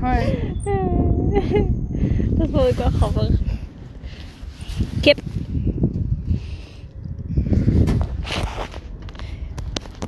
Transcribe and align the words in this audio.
Hoi. 0.00 0.54
Dat 2.30 2.48
vond 2.50 2.68
ik 2.68 2.74
wel 2.74 2.90
grappig. 2.90 3.30
Kip. 5.00 5.18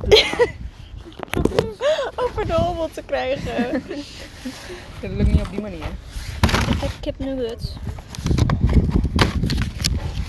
Over 2.15 2.45
de 2.45 2.53
hobbel 2.53 2.89
te 2.93 3.03
krijgen. 3.05 3.83
Dat 5.01 5.11
lukt 5.11 5.27
niet 5.27 5.41
op 5.41 5.49
die 5.49 5.61
manier. 5.61 5.87
Ik 6.69 6.79
heb 6.79 6.91
kip 6.99 7.19
nuggets. 7.19 7.75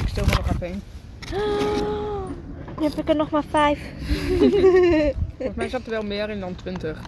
Ik 0.02 0.08
stil 0.08 0.24
me 0.24 0.32
nog 0.34 0.50
even. 0.54 0.82
Nu 2.78 2.86
heb 2.86 2.98
ik 2.98 3.08
er 3.08 3.16
nog 3.16 3.30
maar 3.30 3.44
vijf. 3.50 3.78
Volgens 5.40 5.58
mij 5.58 5.68
zat 5.68 5.84
er 5.84 5.90
wel 5.90 6.02
meer 6.02 6.30
in 6.30 6.40
dan 6.40 6.54
20. 6.54 6.98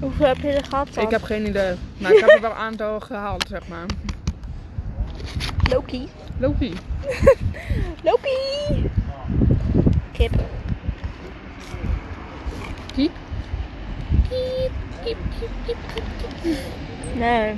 Hoeveel 0.00 0.26
heb 0.26 0.36
je 0.36 0.48
er 0.48 0.64
gehad 0.64 0.94
dan? 0.94 1.04
Ik 1.04 1.10
heb 1.10 1.22
geen 1.22 1.46
idee. 1.46 1.74
Maar 1.98 2.12
ik 2.12 2.20
heb 2.20 2.28
er 2.28 2.40
wel 2.40 2.50
een 2.50 2.56
aantal 2.56 3.00
gehaald, 3.00 3.46
zeg 3.48 3.68
maar. 3.68 3.86
Loki. 5.70 6.08
Loki. 6.38 6.72
Loki! 8.08 8.90
Kip. 10.12 10.30
Kiep. 12.94 13.12
Kip, 14.28 14.72
kip, 15.04 15.16
kip, 15.38 15.50
kip, 15.66 15.76
kip, 15.94 16.04
kip. 16.42 16.56
Nee. 17.14 17.56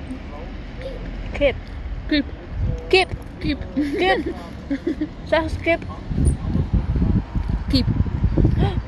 Kip. 1.33 1.55
Kiep. 2.07 2.25
Kip. 2.89 3.09
Kiep. 3.39 3.59
Kip. 3.97 4.35
Zeg 5.29 5.43
eens 5.43 5.57
kip. 5.57 5.83
Kiep. 7.69 7.87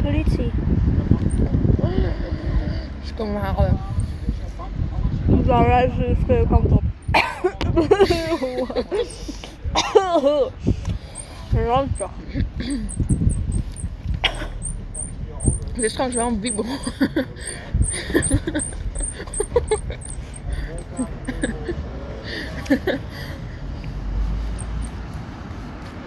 Politie. 0.02 0.52
Ze 3.05 3.15
komen 3.16 3.33
me 3.33 3.38
halen. 3.38 3.78
Dan 5.27 5.64
reizen 5.64 5.98
we 5.98 6.06
de 6.06 6.14
verkeerde 6.17 6.47
kant 6.48 6.72
op. 6.72 6.83
Ranzig. 11.67 12.11
Dit 15.75 15.84
is 15.84 15.92
trouwens 15.92 16.19
wel 16.19 16.27
een 16.27 16.41
wiebel. 16.41 16.64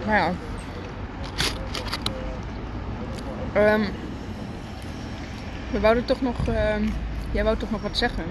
nou 0.06 0.16
ja. 0.16 0.32
Ehm, 3.54 3.80
we 5.70 5.80
wouden 5.80 6.04
toch 6.04 6.20
nog... 6.20 6.48
ehm, 6.48 6.82
jij 7.32 7.44
wou 7.44 7.56
toch 7.56 7.70
nog 7.70 7.82
wat 7.82 7.96
zeggen? 7.96 8.24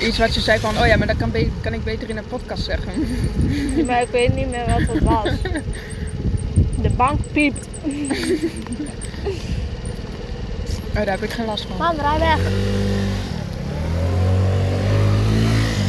Iets 0.06 0.18
wat 0.18 0.34
je 0.34 0.40
zei 0.40 0.58
van, 0.58 0.78
oh 0.78 0.86
ja, 0.86 0.96
maar 0.96 1.06
dat 1.06 1.16
kan, 1.16 1.32
kan 1.60 1.72
ik 1.72 1.84
beter 1.84 2.10
in 2.10 2.16
een 2.16 2.26
podcast 2.26 2.64
zeggen. 2.64 2.92
Maar 3.86 4.02
ik 4.02 4.08
weet 4.08 4.34
niet 4.34 4.50
meer 4.50 4.66
wat 4.66 4.80
het 4.94 5.02
was. 5.02 5.30
De 6.82 6.90
bank 6.90 7.20
piept. 7.32 7.68
Oh, 10.88 10.94
daar 10.94 11.06
heb 11.06 11.22
ik 11.22 11.30
geen 11.30 11.46
last 11.46 11.66
van. 11.66 11.76
Man, 11.76 11.96
rij 11.96 12.18
weg. 12.18 12.38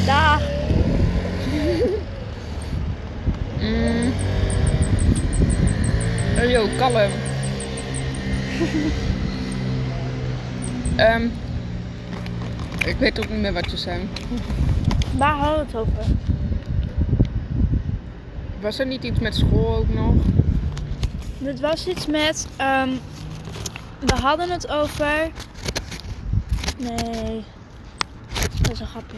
Dag. 0.05 0.41
Mm. 3.59 4.13
Oh, 6.39 6.46
yo, 6.57 6.67
kalm. 6.77 7.11
Ehm, 10.95 11.27
ik 12.85 12.95
weet 12.97 13.19
ook 13.19 13.29
niet 13.29 13.39
meer 13.39 13.53
wat 13.53 13.71
je 13.71 13.77
zei. 13.77 14.09
Waar 15.17 15.35
hadden 15.35 15.59
we 15.59 15.65
het 15.65 15.75
over? 15.75 16.03
Was 18.59 18.79
er 18.79 18.85
niet 18.85 19.03
iets 19.03 19.19
met 19.19 19.35
school 19.35 19.75
ook 19.75 19.93
nog? 19.93 20.13
Het 21.43 21.59
was 21.59 21.87
iets 21.87 22.05
met. 22.05 22.47
ehm, 22.55 22.89
we 23.99 24.15
hadden 24.15 24.49
het 24.49 24.69
over. 24.69 25.29
Nee. 26.77 27.43
Dat 28.61 28.71
is 28.71 28.79
een 28.79 28.87
grapje. 28.87 29.17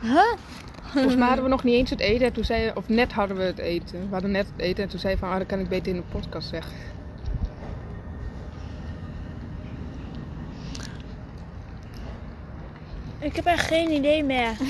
Huh? 0.00 0.51
Volgens 0.92 1.16
mij 1.16 1.26
hadden 1.32 1.44
we 1.44 1.50
nog 1.50 1.64
niet 1.64 1.74
eens 1.74 1.90
het 1.90 2.00
eten. 2.00 2.26
En 2.26 2.32
toen 2.32 2.44
zei 2.44 2.62
je, 2.62 2.76
of 2.76 2.88
net 2.88 3.12
hadden 3.12 3.36
we 3.36 3.42
het 3.42 3.58
eten. 3.58 4.00
We 4.00 4.12
hadden 4.12 4.30
net 4.30 4.46
het 4.46 4.60
eten 4.60 4.82
en 4.84 4.90
toen 4.90 4.98
zei 4.98 5.12
je 5.12 5.18
van, 5.18 5.30
ah, 5.30 5.38
dat 5.38 5.46
kan 5.46 5.58
ik 5.58 5.68
beter 5.68 5.88
in 5.88 5.96
de 5.96 6.18
podcast 6.18 6.48
zeggen. 6.48 6.72
Ik 13.18 13.36
heb 13.36 13.44
echt 13.44 13.66
geen 13.66 13.90
idee 13.90 14.24
meer. 14.24 14.56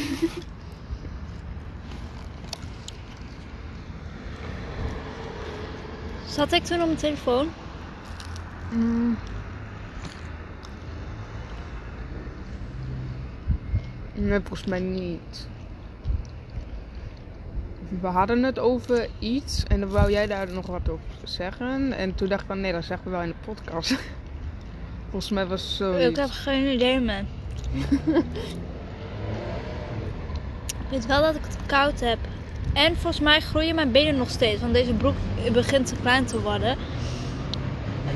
Zat 6.27 6.53
ik 6.53 6.65
toen 6.65 6.81
op 6.81 6.87
mijn 6.87 6.99
telefoon? 6.99 7.49
Mm. 8.73 9.17
Nee, 14.15 14.41
volgens 14.41 14.65
mij 14.65 14.81
niet. 14.81 15.47
We 18.01 18.07
hadden 18.07 18.43
het 18.43 18.59
over 18.59 19.09
iets 19.19 19.63
en 19.69 19.81
dan 19.81 19.89
wou 19.89 20.11
jij 20.11 20.27
daar 20.27 20.53
nog 20.53 20.67
wat 20.67 20.89
op 20.89 21.01
zeggen. 21.25 21.93
En 21.93 22.15
toen 22.15 22.29
dacht 22.29 22.41
ik 22.41 22.47
van 22.47 22.61
nee, 22.61 22.73
dat 22.73 22.85
zeggen 22.85 23.05
we 23.05 23.11
wel 23.11 23.23
in 23.23 23.29
de 23.29 23.53
podcast. 23.53 23.99
Volgens 25.11 25.31
mij 25.33 25.47
was 25.47 25.63
het 25.63 25.71
zoiets. 25.71 26.09
Ik 26.09 26.17
heb 26.17 26.31
geen 26.31 26.73
idee 26.73 27.01
meer. 27.01 27.25
ik 30.69 30.89
weet 30.91 31.07
wel 31.07 31.23
dat 31.23 31.35
ik 31.35 31.45
het 31.45 31.57
koud 31.67 32.01
heb. 32.01 32.19
En 32.73 32.95
volgens 32.97 33.21
mij 33.21 33.41
groeien 33.41 33.75
mijn 33.75 33.93
benen 33.93 34.17
nog 34.17 34.31
steeds. 34.31 34.61
Want 34.61 34.75
deze 34.75 34.93
broek 34.93 35.15
begint 35.53 35.87
te 35.87 35.95
klein 36.01 36.25
te 36.25 36.41
worden. 36.41 36.77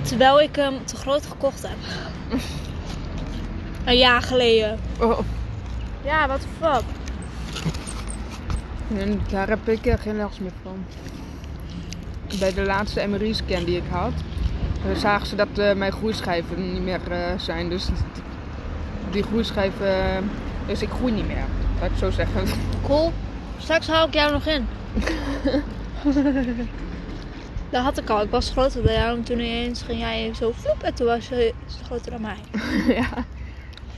Terwijl 0.02 0.40
ik 0.40 0.56
hem 0.56 0.84
te 0.84 0.96
groot 0.96 1.26
gekocht 1.26 1.62
heb. 1.62 1.76
Een 3.84 3.98
jaar 3.98 4.22
geleden. 4.22 4.78
Oh, 5.00 5.18
Ja, 6.04 6.28
wat 6.28 6.46
fuck. 6.60 6.82
En 8.94 9.20
daar 9.30 9.48
heb 9.48 9.68
ik 9.68 9.94
geen 9.98 10.16
last 10.16 10.40
meer 10.40 10.52
van. 10.62 10.84
Bij 12.38 12.54
de 12.54 12.62
laatste 12.62 13.06
MRI-scan 13.06 13.64
die 13.64 13.76
ik 13.76 13.88
had, 13.90 14.12
eh, 14.84 14.96
zagen 14.96 15.26
ze 15.26 15.36
dat 15.36 15.58
eh, 15.58 15.74
mijn 15.74 15.92
groeischijven 15.92 16.72
niet 16.72 16.82
meer 16.82 17.10
eh, 17.10 17.38
zijn. 17.38 17.68
Dus 17.68 17.88
die 19.10 19.22
groeischijven, 19.22 20.30
dus 20.66 20.82
ik 20.82 20.88
groei 20.88 21.12
niet 21.12 21.26
meer. 21.26 21.44
Laat 21.80 21.90
ik 21.90 21.96
zo 21.96 22.10
zeggen. 22.10 22.42
Cool. 22.86 23.12
Straks 23.58 23.88
haal 23.88 24.06
ik 24.06 24.14
jou 24.14 24.32
nog 24.32 24.46
in. 24.46 24.66
dat 27.70 27.82
had 27.82 27.98
ik 27.98 28.10
al. 28.10 28.22
Ik 28.22 28.30
was 28.30 28.50
groter 28.50 28.82
dan 28.82 28.94
jou. 28.94 29.16
En 29.16 29.22
toen 29.22 29.38
ineens 29.38 29.82
ging 29.82 30.00
jij 30.00 30.30
zo 30.34 30.52
vloep. 30.52 30.82
En 30.82 30.94
toen 30.94 31.06
was 31.06 31.28
je 31.28 31.54
groter 31.84 32.10
dan 32.10 32.20
mij. 32.20 32.36
ja. 33.00 33.08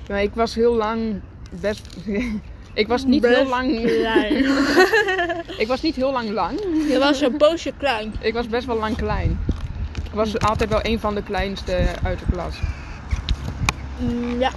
Maar 0.08 0.22
ik 0.22 0.34
was 0.34 0.54
heel 0.54 0.74
lang 0.74 1.20
best. 1.60 1.96
Ik 2.74 2.88
was 2.88 3.04
niet 3.04 3.20
Best 3.20 3.34
heel 3.36 3.48
lang. 3.48 3.84
klein. 3.86 4.44
ik 5.62 5.66
was 5.66 5.82
niet 5.82 5.96
heel 5.96 6.12
lang 6.12 6.30
lang. 6.30 6.58
Je 6.88 6.98
was 6.98 7.20
een 7.20 7.36
poosje 7.36 7.72
klein. 7.78 8.14
Ik 8.20 8.34
was 8.34 8.46
best 8.48 8.66
wel 8.66 8.78
lang 8.78 8.96
klein. 8.96 9.40
Ik 10.04 10.14
was 10.14 10.38
altijd 10.38 10.70
wel 10.70 10.80
een 10.82 11.00
van 11.00 11.14
de 11.14 11.22
kleinste 11.22 11.78
uit 12.02 12.18
de 12.18 12.24
klas. 12.32 12.54
Mm, 13.98 14.40
ja. 14.40 14.50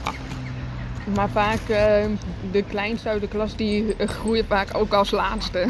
Maar 1.16 1.30
vaak 1.30 1.70
eh, 1.70 2.06
de 2.52 2.64
kleinste 2.70 3.10
uit 3.10 3.22
de 3.22 3.28
klas 3.28 3.56
die 3.56 3.96
eh, 3.98 4.08
groeien 4.08 4.46
vaak 4.46 4.68
ook 4.78 4.94
als 4.94 5.12
laatste. 5.12 5.66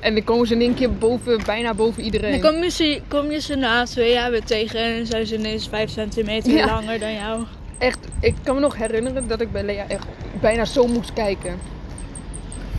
En 0.00 0.14
dan 0.14 0.24
komen 0.24 0.46
ze 0.46 0.54
in 0.54 0.60
één 0.60 0.74
keer 0.74 0.92
boven, 0.92 1.40
bijna 1.44 1.74
boven 1.74 2.02
iedereen. 2.02 2.40
Dan 2.40 2.52
kom 2.52 2.62
je, 2.62 2.70
ze, 2.70 3.00
kom 3.08 3.30
je 3.30 3.40
ze 3.40 3.54
na 3.54 3.84
twee 3.84 4.12
jaar 4.12 4.30
weer 4.30 4.44
tegen 4.44 4.80
en 4.80 5.06
zijn 5.06 5.26
ze 5.26 5.34
ineens 5.38 5.68
5 5.68 5.90
centimeter 5.90 6.52
Ja. 6.52 6.66
langer 6.66 6.98
dan 6.98 7.12
jou. 7.14 7.44
Echt, 7.84 7.98
ik 8.20 8.34
kan 8.42 8.54
me 8.54 8.60
nog 8.60 8.76
herinneren 8.76 9.28
dat 9.28 9.40
ik 9.40 9.52
bij 9.52 9.62
Lea 9.62 9.88
echt 9.88 10.06
bijna 10.40 10.64
zo 10.64 10.86
moest 10.86 11.12
kijken. 11.12 11.58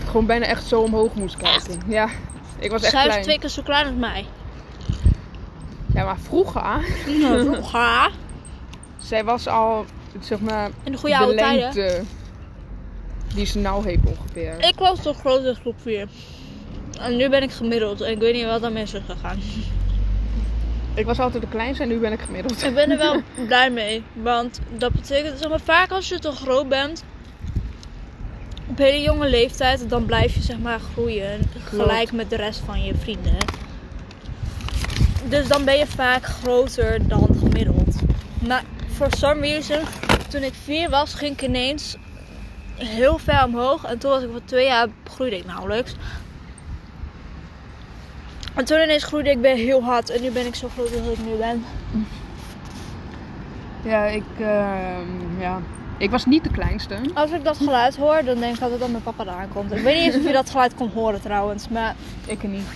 Gewoon 0.06 0.26
bijna 0.26 0.46
echt 0.46 0.68
zo 0.68 0.82
omhoog 0.82 1.14
moest 1.14 1.38
kijken. 1.38 1.82
Ja, 1.88 2.10
ik 2.60 2.72
was 2.72 2.82
echt 2.82 2.92
Zij 2.92 3.02
is 3.02 3.08
klein. 3.08 3.24
twee 3.24 3.40
keer 3.40 3.50
zo 3.50 3.62
klein 3.62 3.86
als 3.86 3.96
mij. 3.96 4.26
Ja, 5.94 6.04
maar 6.04 6.18
vroeger, 6.20 6.62
Nou, 7.22 7.44
vroeger. 7.54 8.12
zij 9.10 9.24
was 9.24 9.48
al, 9.48 9.86
zeg 10.20 10.40
maar, 10.40 10.70
In 10.84 10.92
de 10.92 10.98
goede 10.98 11.16
de 11.16 11.22
oude 11.22 11.38
tijden. 11.38 11.60
lengte 11.60 12.04
die 13.36 13.46
ze 13.46 13.60
nou 13.60 13.86
heeft 13.86 14.04
ongeveer. 14.06 14.56
Ik 14.68 14.76
was 14.80 15.02
toch 15.02 15.20
groot 15.20 15.44
in 15.44 15.56
groep 15.56 15.76
4. 15.82 16.08
En 17.00 17.16
nu 17.16 17.30
ben 17.30 17.44
ik 17.44 17.52
gemiddeld. 17.52 18.02
En 18.02 18.12
ik 18.12 18.20
weet 18.20 18.34
niet 18.34 18.46
wat 18.46 18.72
mis 18.72 18.94
is 18.94 19.02
gegaan. 19.08 19.40
Ik 20.96 21.06
was 21.06 21.20
altijd 21.20 21.44
de 21.44 21.50
kleinste 21.50 21.84
en 21.84 21.90
nu 21.90 21.98
ben 21.98 22.12
ik 22.12 22.20
gemiddeld. 22.20 22.64
Ik 22.64 22.74
ben 22.74 22.92
er 22.92 22.98
wel 22.98 23.22
blij 23.48 23.70
mee. 23.70 24.04
Want 24.14 24.60
dat 24.78 24.92
betekent, 24.92 25.40
zeg 25.40 25.50
maar, 25.50 25.60
vaak 25.60 25.92
als 25.92 26.10
je 26.10 26.20
te 26.20 26.32
groot 26.32 26.70
bent, 26.70 27.04
op 28.68 28.78
hele 28.78 29.02
jonge 29.02 29.30
leeftijd, 29.30 29.90
dan 29.90 30.06
blijf 30.06 30.34
je 30.34 30.42
zeg 30.42 30.58
maar 30.58 30.80
groeien. 30.80 31.40
Gelijk 31.64 32.12
met 32.12 32.30
de 32.30 32.36
rest 32.36 32.62
van 32.66 32.84
je 32.84 32.96
vrienden. 32.96 33.38
Dus 35.30 35.48
dan 35.48 35.66
ben 35.66 35.78
je 35.78 35.88
vaak 35.88 36.24
groter 36.24 37.08
dan 37.08 37.28
gemiddeld. 37.40 37.96
Maar 38.48 38.64
for 38.94 39.08
some 39.18 39.42
reason, 39.42 39.80
toen 40.30 40.42
ik 40.42 40.54
vier 40.64 40.90
was, 40.90 41.14
ging 41.14 41.32
ik 41.32 41.42
ineens 41.42 41.96
heel 42.76 43.18
ver 43.18 43.44
omhoog. 43.44 43.84
En 43.84 43.98
toen 43.98 44.12
was 44.12 44.24
ik 44.24 44.30
voor 44.32 44.46
twee 44.46 44.66
jaar, 44.66 44.88
groeide 45.04 45.38
ik 45.38 45.46
nauwelijks. 45.46 45.96
En 48.56 48.66
toen 48.66 48.82
ineens 48.82 49.04
groeide 49.04 49.30
ik 49.30 49.38
weer 49.38 49.56
heel 49.56 49.84
hard. 49.84 50.10
En 50.10 50.22
nu 50.22 50.32
ben 50.32 50.46
ik 50.46 50.56
zo 50.56 50.68
groot 50.74 50.92
als 50.98 51.20
ik 51.20 51.26
nu 51.26 51.36
ben. 51.38 51.66
Ja, 53.84 54.06
ik, 54.06 54.24
ehm, 54.40 55.40
ja. 55.40 55.62
ik 55.98 56.10
was 56.12 56.26
niet 56.26 56.44
de 56.44 56.52
kleinste. 56.52 56.96
Als 57.14 57.32
ik 57.32 57.44
dat 57.44 57.58
geluid 57.58 57.96
hoor, 57.96 58.22
dan 58.24 58.40
denk 58.40 58.56
ik 58.56 58.62
altijd 58.62 58.80
dat 58.80 58.90
mijn 58.90 59.04
papa 59.04 59.24
eraan 59.24 59.50
komt. 59.54 59.72
Ik 59.72 59.84
weet 59.84 59.96
niet 59.96 60.06
eens 60.06 60.16
of 60.16 60.28
je 60.28 60.34
dat 60.34 60.50
geluid 60.50 60.76
kon 60.76 60.90
horen 60.94 61.22
trouwens. 61.22 61.70
Maar 61.70 61.96
Ik 62.26 62.44
niet. 62.44 62.68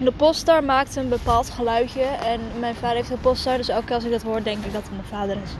de 0.00 0.12
Polestar 0.12 0.64
maakt 0.64 0.96
een 0.96 1.08
bepaald 1.08 1.50
geluidje. 1.50 2.02
En 2.02 2.40
mijn 2.60 2.74
vader 2.74 2.96
heeft 2.96 3.10
een 3.10 3.20
Polestar. 3.20 3.56
Dus 3.56 3.68
elke 3.68 3.84
keer 3.84 3.94
als 3.94 4.04
ik 4.04 4.10
dat 4.10 4.22
hoor, 4.22 4.42
denk 4.42 4.64
ik 4.64 4.72
dat 4.72 4.82
het 4.82 4.90
mijn 4.90 5.04
vader 5.04 5.36
is. 5.44 5.50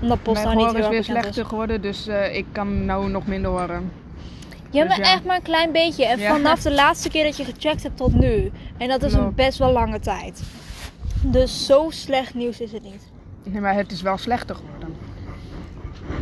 Omdat 0.00 0.22
Polestar 0.22 0.54
Mijn 0.54 0.66
niet 0.66 0.76
heel 0.76 0.84
is 0.84 0.90
weer 0.90 1.04
slechter 1.04 1.46
geworden, 1.46 1.80
dus 1.80 2.06
eh, 2.06 2.36
ik 2.36 2.46
kan 2.52 2.84
nou 2.84 3.10
nog 3.10 3.26
minder 3.26 3.50
horen. 3.50 4.03
Ja, 4.74 4.80
Dus 4.84 4.96
maar 4.96 5.06
ja. 5.06 5.12
echt 5.12 5.24
maar 5.24 5.36
een 5.36 5.42
klein 5.42 5.72
beetje. 5.72 6.06
En 6.06 6.18
vanaf 6.18 6.62
de 6.62 6.72
laatste 6.72 7.08
keer 7.08 7.24
dat 7.24 7.36
je 7.36 7.44
gecheckt 7.44 7.82
hebt 7.82 7.96
tot 7.96 8.14
nu. 8.14 8.50
En 8.78 8.88
dat 8.88 9.02
is 9.02 9.12
een 9.12 9.34
best 9.34 9.58
wel 9.58 9.72
lange 9.72 10.00
tijd. 10.00 10.42
Dus 11.22 11.66
zo 11.66 11.86
slecht 11.90 12.34
nieuws 12.34 12.60
is 12.60 12.72
het 12.72 12.82
niet. 12.82 13.02
Nee, 13.42 13.60
maar 13.60 13.74
het 13.74 13.92
is 13.92 14.02
wel 14.02 14.18
slechter 14.18 14.54
geworden. 14.56 14.72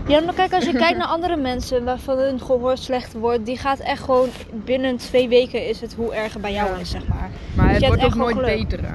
Ja, 0.08 0.20
maar 0.20 0.34
kijk, 0.34 0.52
als 0.52 0.64
je 0.64 0.72
kijkt 0.72 0.99
naar 1.02 1.06
andere 1.06 1.37
mensen 1.37 1.84
waarvan 1.84 2.19
hun 2.19 2.40
gehoor 2.40 2.76
slecht 2.78 3.12
wordt, 3.12 3.46
die 3.46 3.56
gaat 3.56 3.78
echt 3.78 4.02
gewoon 4.02 4.28
binnen 4.64 4.96
twee 4.96 5.28
weken 5.28 5.69
is 5.69 5.81
het 5.81 5.94
hoe 5.94 6.14
erg 6.14 6.32
het 6.32 6.43
bij 6.43 6.52
jou 6.52 6.70
Ja. 6.70 6.76
is, 6.76 6.90
zeg 6.90 7.06
maar. 7.08 7.31
Maar 7.56 7.64
Dus 7.66 7.72
het 7.75 7.82
je 7.82 7.88
wordt 7.88 8.04
ook 8.04 8.14
nooit 8.14 8.34
geluk. 8.37 8.69
beter. 8.69 8.84
Hè? 8.84 8.94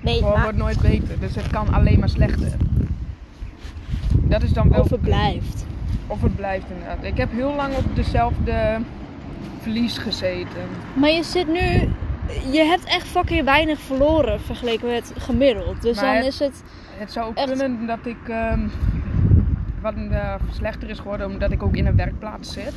Nee, 0.00 0.14
Het 0.14 0.22
maar 0.34 0.42
wordt 0.42 0.58
nooit 0.58 0.80
beter, 0.80 1.20
dus 1.20 1.34
het 1.34 1.46
kan 1.50 1.72
alleen 1.74 1.98
maar 1.98 2.08
slechter. 2.08 2.52
Dat 4.14 4.42
is 4.42 4.52
dan 4.52 4.68
wel. 4.70 4.80
of 4.80 4.90
het 4.90 5.00
blijft. 5.00 5.64
Of 6.10 6.22
het 6.22 6.36
blijft 6.36 6.70
inderdaad. 6.70 7.04
Ik 7.04 7.16
heb 7.16 7.30
heel 7.32 7.54
lang 7.54 7.74
op 7.76 7.84
dezelfde 7.96 8.78
verlies 9.60 9.98
gezeten. 9.98 10.62
Maar 10.94 11.10
je 11.10 11.22
zit 11.22 11.46
nu, 11.48 11.88
je 12.52 12.62
hebt 12.64 12.84
echt 12.84 13.06
fucking 13.06 13.44
weinig 13.44 13.80
verloren 13.80 14.40
vergeleken 14.40 14.88
met 14.88 15.12
gemiddeld. 15.18 15.82
Dus 15.82 15.96
Maar 15.96 16.04
dan 16.04 16.14
het- 16.14 16.24
is 16.26 16.38
het, 16.38 16.62
Het 16.98 17.12
zou 17.12 17.26
ook 17.28 17.36
Echt? 17.36 17.46
kunnen 17.48 17.86
dat 17.86 17.98
ik 18.06 18.28
ehm, 18.28 18.68
wat 19.80 19.94
eh, 20.10 20.34
slechter 20.52 20.90
is 20.90 20.98
geworden 20.98 21.26
omdat 21.30 21.50
ik 21.52 21.62
ook 21.62 21.76
in 21.76 21.86
een 21.86 21.96
werkplaats 21.96 22.52
zit. 22.52 22.72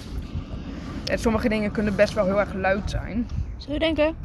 En 1.06 1.20
sommige 1.20 1.50
dingen 1.50 1.72
kunnen 1.72 1.96
best 1.96 2.14
wel 2.14 2.26
heel 2.26 2.40
erg 2.40 2.54
luid 2.54 2.90
zijn. 2.90 3.28
zou 3.58 3.74
je 3.74 3.80
denken? 3.80 4.16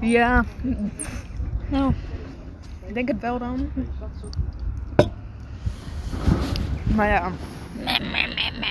Ja, 0.00 0.44
Nou, 1.68 1.92
ik 2.86 2.94
denk 2.94 3.08
het 3.08 3.20
wel 3.20 3.38
dan. 3.38 3.68
Maar 6.94 7.08
ja, 7.08 7.30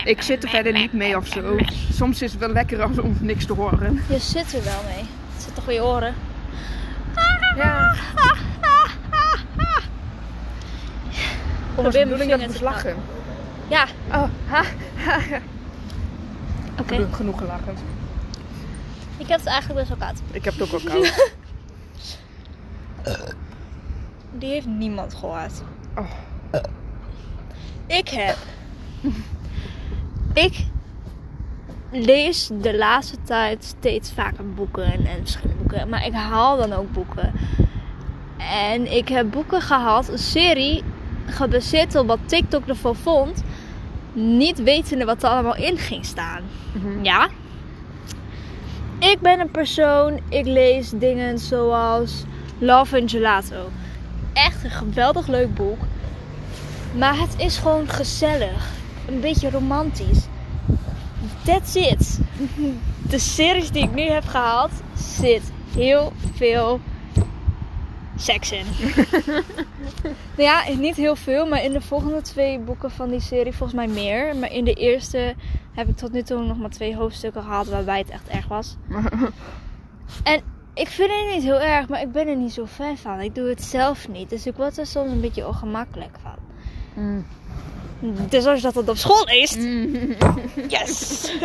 ik 0.06 0.22
zit 0.22 0.44
er 0.44 0.50
verder 0.50 0.74
niet 0.74 0.94
mee 0.94 1.18
of 1.18 1.28
zo. 1.28 1.56
Soms 1.94 2.22
is 2.22 2.32
het 2.32 2.40
wel 2.40 2.50
lekker 2.52 2.82
als 2.82 2.98
om 3.00 3.18
niks 3.20 3.46
te 3.46 3.54
horen. 3.54 4.02
je 4.10 4.20
zit 4.20 4.54
er 4.54 4.64
wel 4.64 4.82
mee. 4.86 5.06
Het 5.34 5.44
zit 5.44 5.56
toch 5.56 5.68
in 5.68 5.74
je 5.74 5.84
oren? 5.84 6.14
Ja. 7.56 7.96
Probeer 11.76 12.04
bedoeling 12.04 12.30
dat 12.32 12.40
ik 12.40 12.48
moest 12.48 12.62
lachen? 12.62 12.96
Ja, 13.68 13.86
Oh, 14.08 14.24
ha, 14.48 14.64
ha. 14.96 15.18
oké. 16.80 16.94
Genoeg- 16.96 17.16
Genoeg 17.16 17.38
gelachen. 17.38 17.76
Ik 19.18 19.28
heb 19.28 19.40
het 19.40 19.48
eigenlijk 19.48 19.80
best 19.80 20.00
wel 20.00 20.08
koud. 20.08 20.22
Ik 20.32 20.44
heb 20.46 20.54
het 20.54 20.62
ook 20.74 20.82
wel 20.82 20.92
koud. 20.94 21.30
Die 24.40 24.50
heeft 24.50 24.66
niemand 24.66 25.14
gehoord. 25.14 25.62
Oh. 25.96 26.06
Ik 27.88 28.10
heb. 28.10 28.38
Ik 30.34 30.66
lees 31.92 32.50
de 32.62 32.78
laatste 32.78 33.18
tijd 33.24 33.64
steeds 33.64 34.12
vaker 34.12 34.54
boeken 34.54 34.84
en, 34.84 35.06
en 35.06 35.18
verschillende 35.20 35.64
boeken. 35.64 35.90
Maar 35.90 36.06
ik 36.06 36.14
haal 36.14 36.58
dan 36.58 36.74
ook 36.74 36.92
boeken. 36.92 37.34
En 38.38 38.92
ik 38.96 39.10
heb 39.10 39.32
boeken 39.32 39.62
gehad, 39.62 40.10
een 40.10 40.18
serie, 40.18 40.84
gebaseerd 41.26 41.96
op 41.96 42.08
wat 42.08 42.20
TikTok 42.26 42.68
ervan 42.68 42.96
vond. 42.96 43.44
Niet 44.14 44.64
wetende 44.64 45.06
wat 45.06 45.24
er 45.24 45.30
allemaal 45.30 45.56
in 45.56 45.78
ging 45.78 46.06
staan. 46.06 46.44
Mhm. 46.74 47.04
Ja. 47.04 47.30
Ik 49.00 49.20
ben 49.20 49.40
een 49.40 49.52
persoon, 49.52 50.20
ik 50.30 50.46
lees 50.46 50.90
dingen 50.90 51.40
zoals 51.40 52.24
Love 52.58 53.00
and 53.00 53.12
Gelato. 53.12 53.70
Echt 54.34 54.64
een 54.64 54.70
geweldig 54.70 55.28
leuk 55.28 55.54
boek. 55.54 55.80
Maar 56.98 57.18
het 57.18 57.36
is 57.38 57.58
gewoon 57.58 57.90
gezellig. 57.90 58.79
Een 59.10 59.20
beetje 59.20 59.50
romantisch. 59.50 60.28
That's 61.44 61.76
it. 61.76 62.20
De 63.10 63.20
series 63.20 63.72
die 63.72 63.84
ik 63.84 63.94
nu 63.94 64.02
heb 64.02 64.26
gehaald 64.26 64.72
zit 64.96 65.52
heel 65.74 66.14
veel 66.36 66.80
seks 68.16 68.52
in. 68.52 68.66
nou 70.38 70.50
ja, 70.50 70.64
niet 70.78 70.96
heel 70.96 71.16
veel, 71.16 71.48
maar 71.48 71.64
in 71.64 71.74
de 71.74 71.82
volgende 71.82 72.22
twee 72.22 72.60
boeken 72.60 72.92
van 72.92 73.10
die 73.10 73.20
serie 73.20 73.54
volgens 73.54 73.74
mij 73.74 73.88
meer. 73.88 74.36
Maar 74.36 74.52
in 74.52 74.64
de 74.64 74.74
eerste 74.74 75.36
heb 75.74 75.88
ik 75.88 75.98
tot 75.98 76.12
nu 76.12 76.24
toe 76.24 76.44
nog 76.44 76.58
maar 76.58 76.70
twee 76.70 76.96
hoofdstukken 76.96 77.44
gehad 77.44 77.68
waarbij 77.68 77.98
het 77.98 78.10
echt 78.10 78.28
erg 78.28 78.48
was. 78.48 78.76
En 80.24 80.42
ik 80.74 80.88
vind 80.88 81.10
het 81.12 81.34
niet 81.34 81.44
heel 81.44 81.60
erg, 81.60 81.90
maar 81.90 82.02
ik 82.02 82.12
ben 82.12 82.28
er 82.28 82.36
niet 82.36 82.54
zo 82.54 82.66
fan 82.66 82.98
van. 82.98 83.20
Ik 83.20 83.36
doe 83.36 83.48
het 83.48 83.64
zelf 83.64 84.08
niet, 84.08 84.30
dus 84.30 84.46
ik 84.46 84.56
word 84.56 84.78
er 84.78 84.86
soms 84.86 85.12
een 85.12 85.22
beetje 85.22 85.48
ongemakkelijk 85.48 86.18
van. 86.22 86.36
Mm. 87.04 87.26
Dus 88.30 88.46
als 88.46 88.62
dat 88.62 88.74
dan 88.74 88.90
op 88.90 88.98
school 88.98 89.28
Mm. 89.58 90.16
yes! 90.68 91.32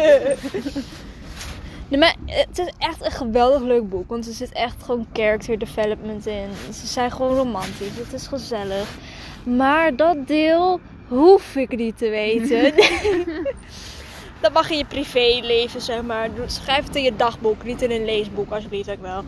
nee, 1.89 1.99
maar 1.99 2.15
het 2.27 2.59
is 2.59 2.69
echt 2.79 3.05
een 3.05 3.11
geweldig 3.11 3.63
leuk 3.63 3.89
boek, 3.89 4.09
want 4.09 4.27
er 4.27 4.33
zit 4.33 4.53
echt 4.53 4.83
gewoon 4.85 5.07
character 5.13 5.59
development 5.59 6.27
in. 6.27 6.49
Ze 6.73 6.87
zijn 6.87 7.11
gewoon 7.13 7.37
romantisch, 7.37 7.89
het 7.95 8.13
is 8.13 8.27
gezellig. 8.27 8.89
Maar 9.45 9.97
dat 9.97 10.27
deel 10.27 10.81
hoef 11.09 11.57
ik 11.57 11.77
niet 11.77 11.99
te 11.99 12.09
weten. 12.09 12.73
dat 14.41 14.53
mag 14.53 14.71
in 14.71 14.79
je 14.79 14.85
privéleven, 14.85 15.81
zeg 15.81 16.03
maar. 16.03 16.29
Schrijf 16.47 16.85
het 16.87 16.97
in 16.97 17.03
je 17.03 17.17
dagboek, 17.17 17.65
niet 17.65 17.83
in 17.83 17.91
een 17.91 18.05
leesboek, 18.05 18.51
alsjeblieft 18.53 18.91
ook 18.91 19.01
wel. 19.01 19.25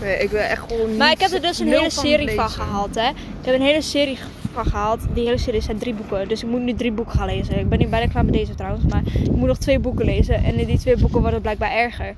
Nee, 0.00 0.18
ik 0.18 0.30
ben 0.30 0.48
echt 0.48 0.62
gewoon 0.68 0.96
Maar 0.96 1.08
niet- 1.08 1.16
ik 1.16 1.22
heb 1.24 1.32
er 1.32 1.42
dus 1.48 1.58
een 1.58 1.68
hele 1.68 1.90
serie 1.90 2.30
van 2.30 2.50
gehaald, 2.50 2.94
hè. 2.94 3.08
Ik 3.08 3.44
heb 3.44 3.54
een 3.54 3.62
hele 3.62 3.82
serie 3.82 4.18
van 4.52 4.64
gehaald. 4.66 5.00
Die 5.14 5.24
hele 5.24 5.38
serie 5.38 5.60
zijn 5.60 5.78
drie 5.78 5.94
boeken. 5.94 6.28
Dus 6.28 6.42
ik 6.42 6.48
moet 6.48 6.60
nu 6.60 6.74
drie 6.74 6.92
boeken 6.92 7.18
gaan 7.18 7.26
lezen. 7.26 7.58
Ik 7.58 7.68
ben 7.68 7.78
nu 7.78 7.86
bijna 7.86 8.06
klaar 8.06 8.24
met 8.24 8.34
deze 8.34 8.54
trouwens. 8.54 8.84
Maar 8.84 9.02
ik 9.22 9.32
moet 9.32 9.48
nog 9.48 9.58
twee 9.58 9.78
boeken 9.78 10.04
lezen. 10.04 10.44
En 10.44 10.54
in 10.54 10.66
die 10.66 10.78
twee 10.78 10.96
boeken 10.96 11.18
wordt 11.18 11.32
het 11.32 11.42
blijkbaar 11.42 11.72
erger. 11.72 12.14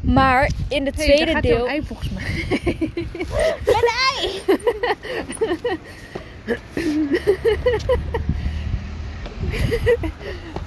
Maar 0.00 0.50
in 0.68 0.86
het 0.86 0.96
Hey, 0.96 1.04
tweede 1.04 1.32
gaat 1.32 1.42
deel... 1.42 1.56
jouw 1.56 1.66
ei 1.66 1.82
volgens 1.82 2.10
mij. 2.10 2.24
Mijn 3.64 3.84
ei! 4.16 4.40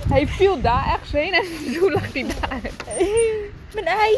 Hij 0.09 0.27
viel 0.27 0.61
daar 0.61 0.87
ergens 0.91 1.11
heen 1.11 1.33
en 1.33 1.43
toen 1.79 1.91
lag 1.91 2.13
hij 2.13 2.25
daar. 2.39 2.61
Mijn 3.73 3.85
ei! 3.85 4.17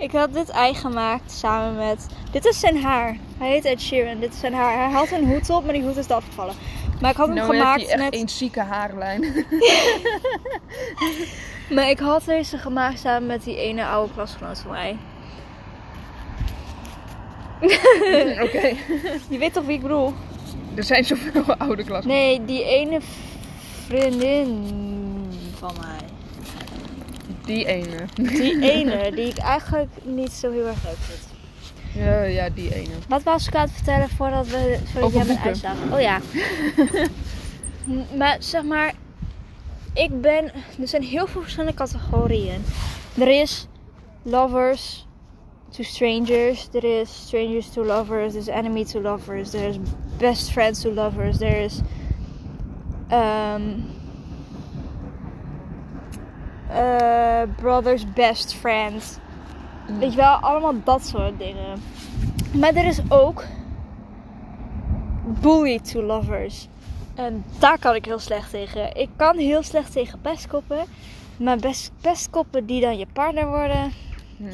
Ik 0.00 0.12
had 0.12 0.32
dit 0.32 0.48
ei 0.48 0.74
gemaakt 0.74 1.32
samen 1.32 1.76
met... 1.76 2.06
Dit 2.30 2.44
is 2.44 2.60
zijn 2.60 2.82
haar. 2.82 3.16
Hij 3.38 3.48
heet 3.48 3.64
Ed 3.64 3.80
Sheeran. 3.80 4.20
Dit 4.20 4.32
is 4.32 4.40
zijn 4.40 4.54
haar. 4.54 4.74
Hij 4.74 4.90
had 4.90 5.10
een 5.10 5.28
hoed 5.28 5.50
op, 5.50 5.64
maar 5.64 5.72
die 5.72 5.82
hoed 5.82 5.96
is 5.96 6.08
afgevallen. 6.08 6.54
Maar 7.00 7.10
ik 7.10 7.16
had 7.16 7.26
hem 7.26 7.36
Nou 7.36 7.50
gemaakt 7.54 7.86
echt 7.86 7.98
met... 7.98 8.14
een 8.14 8.28
zieke 8.28 8.60
haarlijn. 8.60 9.24
Maar 11.70 11.90
ik 11.90 11.98
had 11.98 12.24
deze 12.24 12.58
gemaakt 12.58 12.98
samen 12.98 13.26
met 13.26 13.44
die 13.44 13.56
ene 13.56 13.84
oude 13.84 14.12
klasgenoot 14.12 14.58
van 14.58 14.70
mij. 14.70 14.96
Oké. 18.46 18.74
Je 19.28 19.38
weet 19.38 19.52
toch 19.52 19.64
wie 19.64 19.76
ik 19.76 19.82
bedoel? 19.82 20.12
Er 20.74 20.84
zijn 20.84 21.04
zoveel 21.04 21.54
oude 21.58 21.84
klassen. 21.84 22.10
Nee, 22.10 22.44
die 22.44 22.64
ene 22.64 23.00
vriendin 23.86 24.66
van 25.58 25.74
mij. 25.80 26.09
Die 27.50 27.64
ene. 27.66 27.96
Die 28.14 28.62
ene, 28.72 29.10
die 29.14 29.28
ik 29.28 29.38
eigenlijk 29.38 29.90
niet 30.04 30.32
zo 30.32 30.50
heel 30.50 30.66
erg 30.66 30.84
leuk 30.84 30.96
vind. 30.98 31.28
Ja, 32.04 32.22
ja, 32.22 32.48
die 32.50 32.74
ene. 32.74 32.90
Wat 33.08 33.22
was 33.22 33.46
ik 33.46 33.54
aan 33.54 33.62
het 33.62 33.72
vertellen 33.72 34.08
voordat, 34.08 34.46
we, 34.46 34.78
voordat 34.84 35.02
Over 35.02 35.16
jij 35.16 35.26
mijn 35.26 35.40
boeken. 35.42 35.68
uitslag? 35.68 35.92
Oh 35.92 36.00
ja. 36.00 36.20
Maar 38.18 38.36
zeg 38.38 38.62
maar, 38.62 38.94
ik 39.94 40.20
ben. 40.20 40.44
Er 40.80 40.88
zijn 40.88 41.02
heel 41.02 41.26
veel 41.26 41.40
verschillende 41.40 41.74
categorieën. 41.76 42.64
Er 43.18 43.40
is 43.40 43.66
lovers 44.22 45.06
to 45.70 45.82
strangers. 45.82 46.68
Er 46.72 47.00
is 47.00 47.14
strangers 47.26 47.70
to 47.70 47.84
lovers. 47.84 48.34
Er 48.34 48.40
is 48.40 48.46
enemy 48.46 48.84
to 48.84 49.00
lovers. 49.00 49.52
Er 49.52 49.68
is 49.68 49.76
best 50.18 50.50
friends 50.50 50.80
to 50.80 50.92
lovers. 50.92 51.40
Er 51.40 51.56
is. 51.60 51.80
ehm, 53.08 53.62
eh, 56.74 57.42
brother's 57.56 58.12
best 58.12 58.54
friend. 58.54 59.20
Weet 59.98 60.10
je 60.10 60.16
wel, 60.16 60.34
allemaal 60.34 60.74
dat 60.84 61.06
soort 61.06 61.38
dingen. 61.38 61.82
Maar 62.52 62.74
er 62.74 62.86
is 62.86 63.00
ook 63.08 63.44
bully 65.40 65.78
to 65.78 66.02
lovers. 66.02 66.68
En 67.14 67.44
daar 67.58 67.78
kan 67.78 67.94
ik 67.94 68.04
heel 68.04 68.18
slecht 68.18 68.50
tegen. 68.50 68.94
Ik 68.96 69.08
kan 69.16 69.36
heel 69.36 69.62
slecht 69.62 69.92
tegen 69.92 70.20
pestkoppen. 70.20 70.84
Maar 71.36 71.56
best, 71.56 71.92
pestkoppen 72.00 72.66
die 72.66 72.80
dan 72.80 72.98
je 72.98 73.06
partner 73.12 73.46
worden, 73.48 73.92
Hm. 74.36 74.44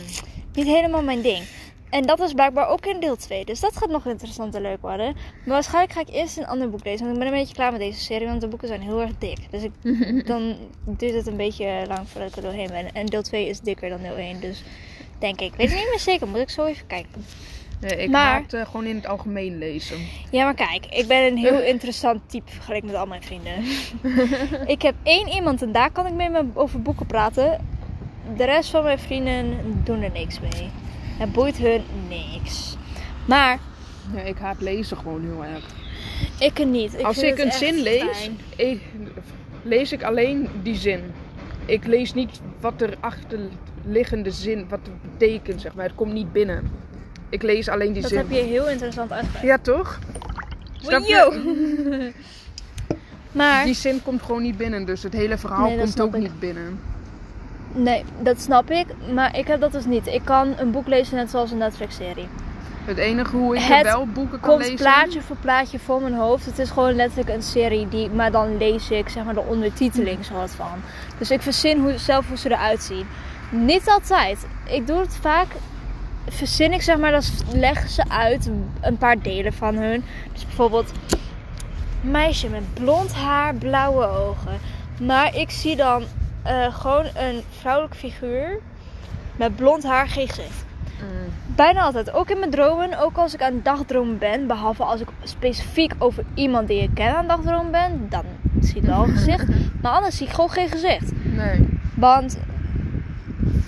niet 0.55 0.67
helemaal 0.67 1.03
mijn 1.03 1.23
ding. 1.23 1.45
En 1.97 2.03
dat 2.03 2.21
is 2.21 2.33
blijkbaar 2.33 2.69
ook 2.69 2.87
in 2.87 3.01
deel 3.01 3.17
2. 3.17 3.45
Dus 3.45 3.61
dat 3.61 3.77
gaat 3.77 3.89
nog 3.91 4.07
interessant 4.07 4.55
en 4.55 4.63
leuk 4.63 4.81
worden. 4.81 5.15
Maar 5.15 5.55
waarschijnlijk 5.55 5.93
ga 5.93 6.01
ik 6.01 6.09
eerst 6.09 6.37
een 6.37 6.47
ander 6.47 6.71
boek 6.71 6.85
lezen. 6.85 7.01
Want 7.07 7.13
ik 7.13 7.23
ben 7.25 7.33
een 7.33 7.39
beetje 7.39 7.55
klaar 7.55 7.71
met 7.73 7.81
deze 7.81 8.01
serie. 8.01 8.27
Want 8.27 8.41
de 8.41 8.49
boeken 8.49 8.69
zijn 8.69 8.81
heel 8.81 9.01
erg 9.01 9.11
dik. 9.19 9.39
Dus 9.51 9.63
ik, 9.63 9.73
dan 10.27 10.57
duurt 10.85 11.15
het 11.15 11.27
een 11.27 11.37
beetje 11.37 11.85
lang 11.89 12.09
voordat 12.09 12.31
ik 12.31 12.37
er 12.37 12.43
doorheen 12.43 12.69
ben. 12.69 12.93
En 12.93 13.07
deel 13.07 13.23
2 13.23 13.49
is 13.49 13.61
dikker 13.61 13.89
dan 13.89 14.03
deel 14.03 14.15
1. 14.17 14.41
Dus 14.41 14.63
denk 15.19 15.41
ik. 15.41 15.55
Weet 15.55 15.71
ik 15.71 15.77
niet 15.77 15.89
meer 15.89 15.99
zeker. 15.99 16.29
Moet 16.29 16.39
ik 16.39 16.51
zo 16.51 16.65
even 16.65 16.87
kijken. 16.87 17.25
Nee, 17.81 17.97
ik 17.97 18.11
Maar- 18.11 18.45
eh, 18.51 18.67
gewoon 18.67 18.87
in 18.87 18.97
het 18.97 19.07
algemeen 19.07 19.59
lezen. 19.59 19.97
Ja, 20.31 20.45
maar 20.45 20.55
kijk. 20.55 20.87
Ik 20.87 21.07
ben 21.07 21.23
een 21.25 21.37
heel 21.37 21.61
interessant 21.73 22.21
type 22.27 22.51
vergeleken 22.53 22.87
met 22.87 22.97
al 22.97 23.07
mijn 23.07 23.23
vrienden. 23.23 23.65
ik 24.75 24.83
heb 24.83 24.95
één 25.03 25.29
iemand 25.29 25.63
en 25.63 25.73
daar 25.73 25.91
kan 25.91 26.07
ik 26.07 26.13
mee 26.13 26.29
me 26.29 26.45
over 26.55 26.83
boeken 26.83 27.07
praten. 27.07 27.67
De 28.37 28.45
rest 28.45 28.71
van 28.71 28.83
mijn 28.83 28.99
vrienden 28.99 29.59
doen 29.85 30.03
er 30.03 30.11
niks 30.11 30.41
mee. 30.41 30.71
Het 31.17 31.33
boeit 31.33 31.57
hun 31.57 31.83
niks. 32.09 32.77
Maar 33.25 33.59
Nee, 34.13 34.25
ik 34.25 34.39
haat 34.39 34.61
lezen 34.61 34.97
gewoon 34.97 35.23
heel 35.23 35.45
erg. 35.45 35.65
ik 36.39 36.67
niet. 36.67 36.95
Ik 36.99 37.05
Als 37.05 37.19
ik 37.19 37.39
een 37.39 37.53
zin 37.53 37.75
lees, 37.83 38.31
ik, 38.57 38.81
lees 39.63 39.93
ik 39.93 40.03
alleen 40.03 40.49
die 40.63 40.75
zin. 40.77 41.01
Ik 41.65 41.87
lees 41.87 42.15
niet 42.15 42.41
wat 42.61 42.81
er 42.81 42.97
achterliggende 43.01 44.31
zin, 44.31 44.67
wat 44.69 44.79
het 44.83 45.19
betekent, 45.19 45.61
zeg 45.61 45.75
maar. 45.75 45.85
Het 45.85 45.95
komt 45.95 46.13
niet 46.13 46.33
binnen. 46.33 46.71
Ik 47.29 47.43
lees 47.43 47.69
alleen 47.69 47.93
die 47.93 48.03
Dat 48.03 48.11
zin. 48.11 48.19
heb 48.19 48.31
je 48.31 48.37
heel 48.43 48.69
interessant 48.69 49.13
uitgelegd. 49.13 49.45
Ja, 49.45 49.59
toch? 49.59 49.99
Snap 50.73 51.05
je? 51.05 51.15
Yo. 51.15 52.13
maar 53.39 53.65
Die 53.65 53.75
zin 53.75 54.03
komt 54.03 54.23
gewoon 54.23 54.43
niet 54.43 54.57
binnen, 54.57 54.85
dus 54.85 55.03
het 55.03 55.13
hele 55.13 55.39
verhaal 55.39 55.67
Nee, 55.69 55.77
dat 55.77 55.85
komt 55.87 56.01
ook 56.01 56.15
ik. 56.15 56.21
niet 56.21 56.39
binnen. 56.41 56.79
Nee, 57.77 58.05
dat 58.23 58.41
snap 58.41 58.71
ik. 58.71 58.87
Maar 59.15 59.37
ik 59.37 59.47
heb 59.47 59.61
dat 59.61 59.73
dus 59.73 59.85
niet. 59.85 60.07
Ik 60.07 60.25
kan 60.25 60.55
een 60.59 60.71
boek 60.71 60.87
lezen 60.87 61.17
net 61.17 61.31
zoals 61.31 61.51
een 61.51 61.59
Netflix-serie. 61.59 62.29
Het 62.85 62.99
enige 62.99 63.37
hoe 63.37 63.57
ik 63.57 63.63
Het 63.63 63.83
wel 63.83 64.07
boeken 64.07 64.41
kan 64.41 64.51
Komt 64.51 64.63
lezen... 64.63 64.77
plaatje 64.77 65.21
voor 65.23 65.37
plaatje 65.37 65.79
voor 65.79 66.03
mijn 66.03 66.15
hoofd. 66.15 66.47
Het 66.47 66.59
is 66.59 66.71
gewoon 66.71 66.95
letterlijk 66.95 67.29
een 67.29 67.43
serie 67.43 67.89
die, 67.89 68.11
maar 68.11 68.31
dan 68.31 68.57
lees 68.57 68.91
ik 68.91 69.09
zeg 69.09 69.25
maar 69.25 69.35
de 69.35 69.41
ondertiteling 69.41 70.25
soort 70.25 70.51
van. 70.51 70.81
Dus 71.19 71.31
ik 71.31 71.43
verzin 71.43 71.81
hoe, 71.81 71.99
zelf 71.99 72.29
hoe 72.29 72.37
ze 72.37 72.51
eruit 72.51 72.83
zien. 72.83 73.07
Niet 73.51 73.89
altijd. 73.89 74.47
Ik 74.65 74.87
doe 74.87 74.99
het 74.99 75.19
vaak. 75.21 75.47
Verzin 76.29 76.73
ik 76.73 76.83
zeg 76.83 76.99
maar, 76.99 77.11
dan 77.11 77.23
leggen 77.55 77.89
ze 77.89 78.05
uit 78.09 78.51
een 78.81 78.97
paar 78.97 79.19
delen 79.21 79.53
van 79.53 79.75
hun. 79.75 80.05
Dus 80.33 80.45
bijvoorbeeld 80.45 80.93
meisje 82.01 82.49
met 82.49 82.75
blond 82.75 83.13
haar, 83.13 83.55
blauwe 83.55 84.07
ogen. 84.07 84.59
Maar 85.01 85.37
ik 85.37 85.51
zie 85.51 85.77
dan 85.77 86.05
eh, 86.47 86.75
gewoon 86.75 87.05
een 87.05 87.43
vrouwelijk 87.59 87.95
figuur 87.95 88.59
met 89.37 89.57
blond 89.57 89.85
haar, 89.85 90.09
geen 90.09 90.29
gezicht. 90.29 90.65
Mm. 91.01 91.33
Bijna 91.55 91.81
altijd. 91.81 92.13
Ook 92.13 92.31
in 92.31 92.39
mijn 92.39 92.51
dromen. 92.51 92.99
Ook 92.99 93.17
als 93.17 93.35
ik 93.35 93.43
aan 93.43 93.61
dagdromen 93.63 94.19
ben. 94.19 94.47
Behalve 94.47 94.83
als 94.83 95.01
ik 95.01 95.09
specifiek 95.23 95.95
over 95.99 96.25
iemand 96.35 96.69
die 96.69 96.83
ik 96.83 96.91
ken 96.95 97.17
aan 97.17 97.29
het 97.29 97.29
dagdromen 97.29 97.71
ben. 97.71 98.07
Dan 98.09 98.25
zie 98.61 98.77
ik 98.77 98.83
wel 98.83 99.03
een 99.03 99.17
gezicht. 99.19 99.47
Maar 99.83 99.93
anders 99.93 100.17
zie 100.17 100.27
ik 100.27 100.33
gewoon 100.33 100.51
geen 100.51 100.69
gezicht. 100.69 101.13
Nee. 101.25 101.69
Want 101.95 102.39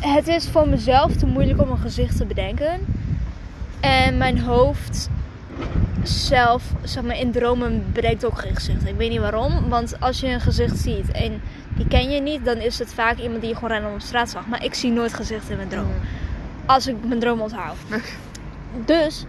het 0.01 0.29
is 0.29 0.49
voor 0.49 0.69
mezelf 0.69 1.17
te 1.17 1.27
moeilijk 1.27 1.61
om 1.61 1.71
een 1.71 1.79
gezicht 1.79 2.17
te 2.17 2.25
bedenken. 2.25 2.81
En 3.81 4.17
mijn 4.17 4.41
hoofd 4.41 5.09
zelf, 6.03 6.73
zeg 6.83 7.03
maar 7.03 7.19
in 7.19 7.31
dromen, 7.31 7.85
bedenkt 7.93 8.25
ook 8.25 8.39
geen 8.39 8.55
gezicht. 8.55 8.87
Ik 8.87 8.97
weet 8.97 9.11
niet 9.11 9.21
waarom. 9.21 9.69
Want 9.69 10.01
als 10.01 10.21
je 10.21 10.27
een 10.27 10.41
gezicht 10.41 10.79
ziet 10.79 11.11
en 11.11 11.41
die 11.79 11.89
ken 11.89 12.11
je 12.11 12.21
niet, 12.21 12.45
dan 12.45 12.57
is 12.57 12.79
het 12.79 12.95
vaak 12.95 13.19
iemand 13.19 13.41
die 13.41 13.49
je 13.49 13.55
gewoon 13.55 13.71
random 13.71 13.93
op 13.93 14.01
straat 14.01 14.31
zag. 14.31 14.47
Maar 14.47 14.65
ik 14.65 14.75
zie 14.75 14.91
nooit 14.91 15.15
gezichten 15.15 15.51
in 15.51 15.57
mijn 15.57 15.69
droom 15.69 15.95
als 16.69 16.87
ik 16.87 17.05
mijn 17.05 17.21
droom 17.21 17.41
onthoud. 17.41 17.77
Dus, 18.85 19.25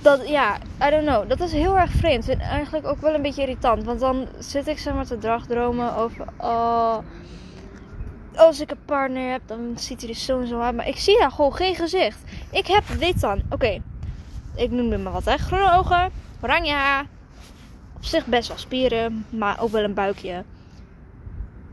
dat, 0.00 0.28
ja, 0.28 0.56
I 0.86 0.90
don't 0.90 1.06
know. 1.06 1.28
Dat 1.28 1.40
is 1.40 1.52
heel 1.52 1.78
erg 1.78 1.90
vreemd. 1.90 2.28
En 2.28 2.40
eigenlijk 2.40 2.86
ook 2.86 3.00
wel 3.00 3.14
een 3.14 3.22
beetje 3.22 3.42
irritant. 3.42 3.84
Want 3.84 4.00
dan 4.00 4.28
zit 4.38 4.66
ik 4.66 4.78
zeg 4.78 4.94
maar 4.94 5.06
te 5.06 5.18
dagdromen 5.18 5.96
over, 5.96 6.26
oh, 6.36 6.98
als 8.34 8.60
ik 8.60 8.70
een 8.70 8.84
partner 8.84 9.30
heb, 9.30 9.40
dan 9.46 9.72
ziet 9.76 10.00
hij 10.00 10.10
er 10.10 10.16
zo 10.16 10.40
en 10.40 10.46
zo 10.46 10.60
uit. 10.60 10.74
Maar 10.74 10.88
ik 10.88 10.96
zie 10.96 11.18
daar 11.18 11.30
gewoon 11.30 11.54
geen 11.54 11.74
gezicht. 11.74 12.18
Ik 12.50 12.66
heb 12.66 12.84
dit 12.98 13.20
dan. 13.20 13.42
Oké, 13.50 13.80
ik 14.54 14.70
noem 14.70 14.92
er 14.92 15.00
maar 15.00 15.12
wat, 15.12 15.24
hè. 15.24 15.36
Groene 15.36 15.72
ogen, 15.72 16.10
oranje 16.40 16.72
haar. 16.72 17.06
Op 17.96 18.04
zich 18.04 18.26
best 18.26 18.48
wel 18.48 18.58
spieren, 18.58 19.26
maar 19.30 19.60
ook 19.60 19.70
wel 19.70 19.84
een 19.84 19.94
buikje. 19.94 20.44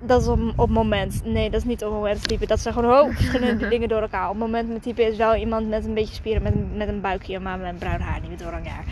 Dat 0.02 0.22
is 0.22 0.28
op, 0.28 0.40
op 0.56 0.70
moment. 0.70 1.22
Nee, 1.26 1.50
dat 1.50 1.60
is 1.62 1.68
niet 1.68 1.84
op 1.84 1.92
moment 1.92 2.28
type. 2.28 2.46
Dat 2.46 2.60
zijn 2.60 2.74
gewoon 2.74 3.00
oh, 3.00 3.16
verschillende 3.16 3.68
dingen 3.68 3.90
door 3.90 4.02
elkaar. 4.02 4.30
Op 4.30 4.38
moment 4.38 4.70
met 4.70 4.82
type 4.84 5.04
is 5.04 5.18
wel 5.18 5.36
iemand 5.36 5.70
met 5.70 5.86
een 5.86 5.94
beetje 5.94 6.14
spieren, 6.16 6.42
met, 6.42 6.54
een- 6.54 6.72
met 6.78 6.88
een 6.88 7.02
buikje, 7.02 7.40
maar 7.40 7.58
met 7.58 7.80
bruin 7.80 8.02
haar, 8.02 8.22
niet 8.22 8.30
met 8.30 8.46
oranje 8.46 8.70
haar. 8.70 8.84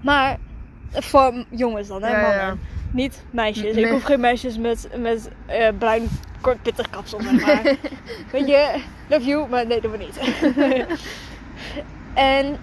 Maar 0.00 0.36
voor 0.92 1.44
jongens 1.50 1.88
dan, 1.88 2.02
hè, 2.02 2.08
Ja, 2.10 2.20
mannen. 2.20 2.38
ja. 2.46 2.56
Niet 2.90 3.24
meisjes. 3.30 3.74
Nee. 3.74 3.84
Ik 3.84 3.90
hoef 3.90 4.02
geen 4.02 4.20
meisjes 4.20 4.58
met, 4.58 4.88
met 4.96 5.30
eh, 5.46 5.68
bruin 5.78 6.08
kort 6.40 6.62
pittig 6.62 6.90
kapsel, 6.90 7.20
zeg 7.20 7.46
maar. 7.46 7.62
Weet 8.32 8.46
je, 8.46 8.80
love 9.08 9.24
you, 9.26 9.48
maar 9.48 9.66
nee, 9.66 9.80
doen 9.80 9.90
we 9.90 9.96
niet. 9.98 10.18
en 12.14 12.56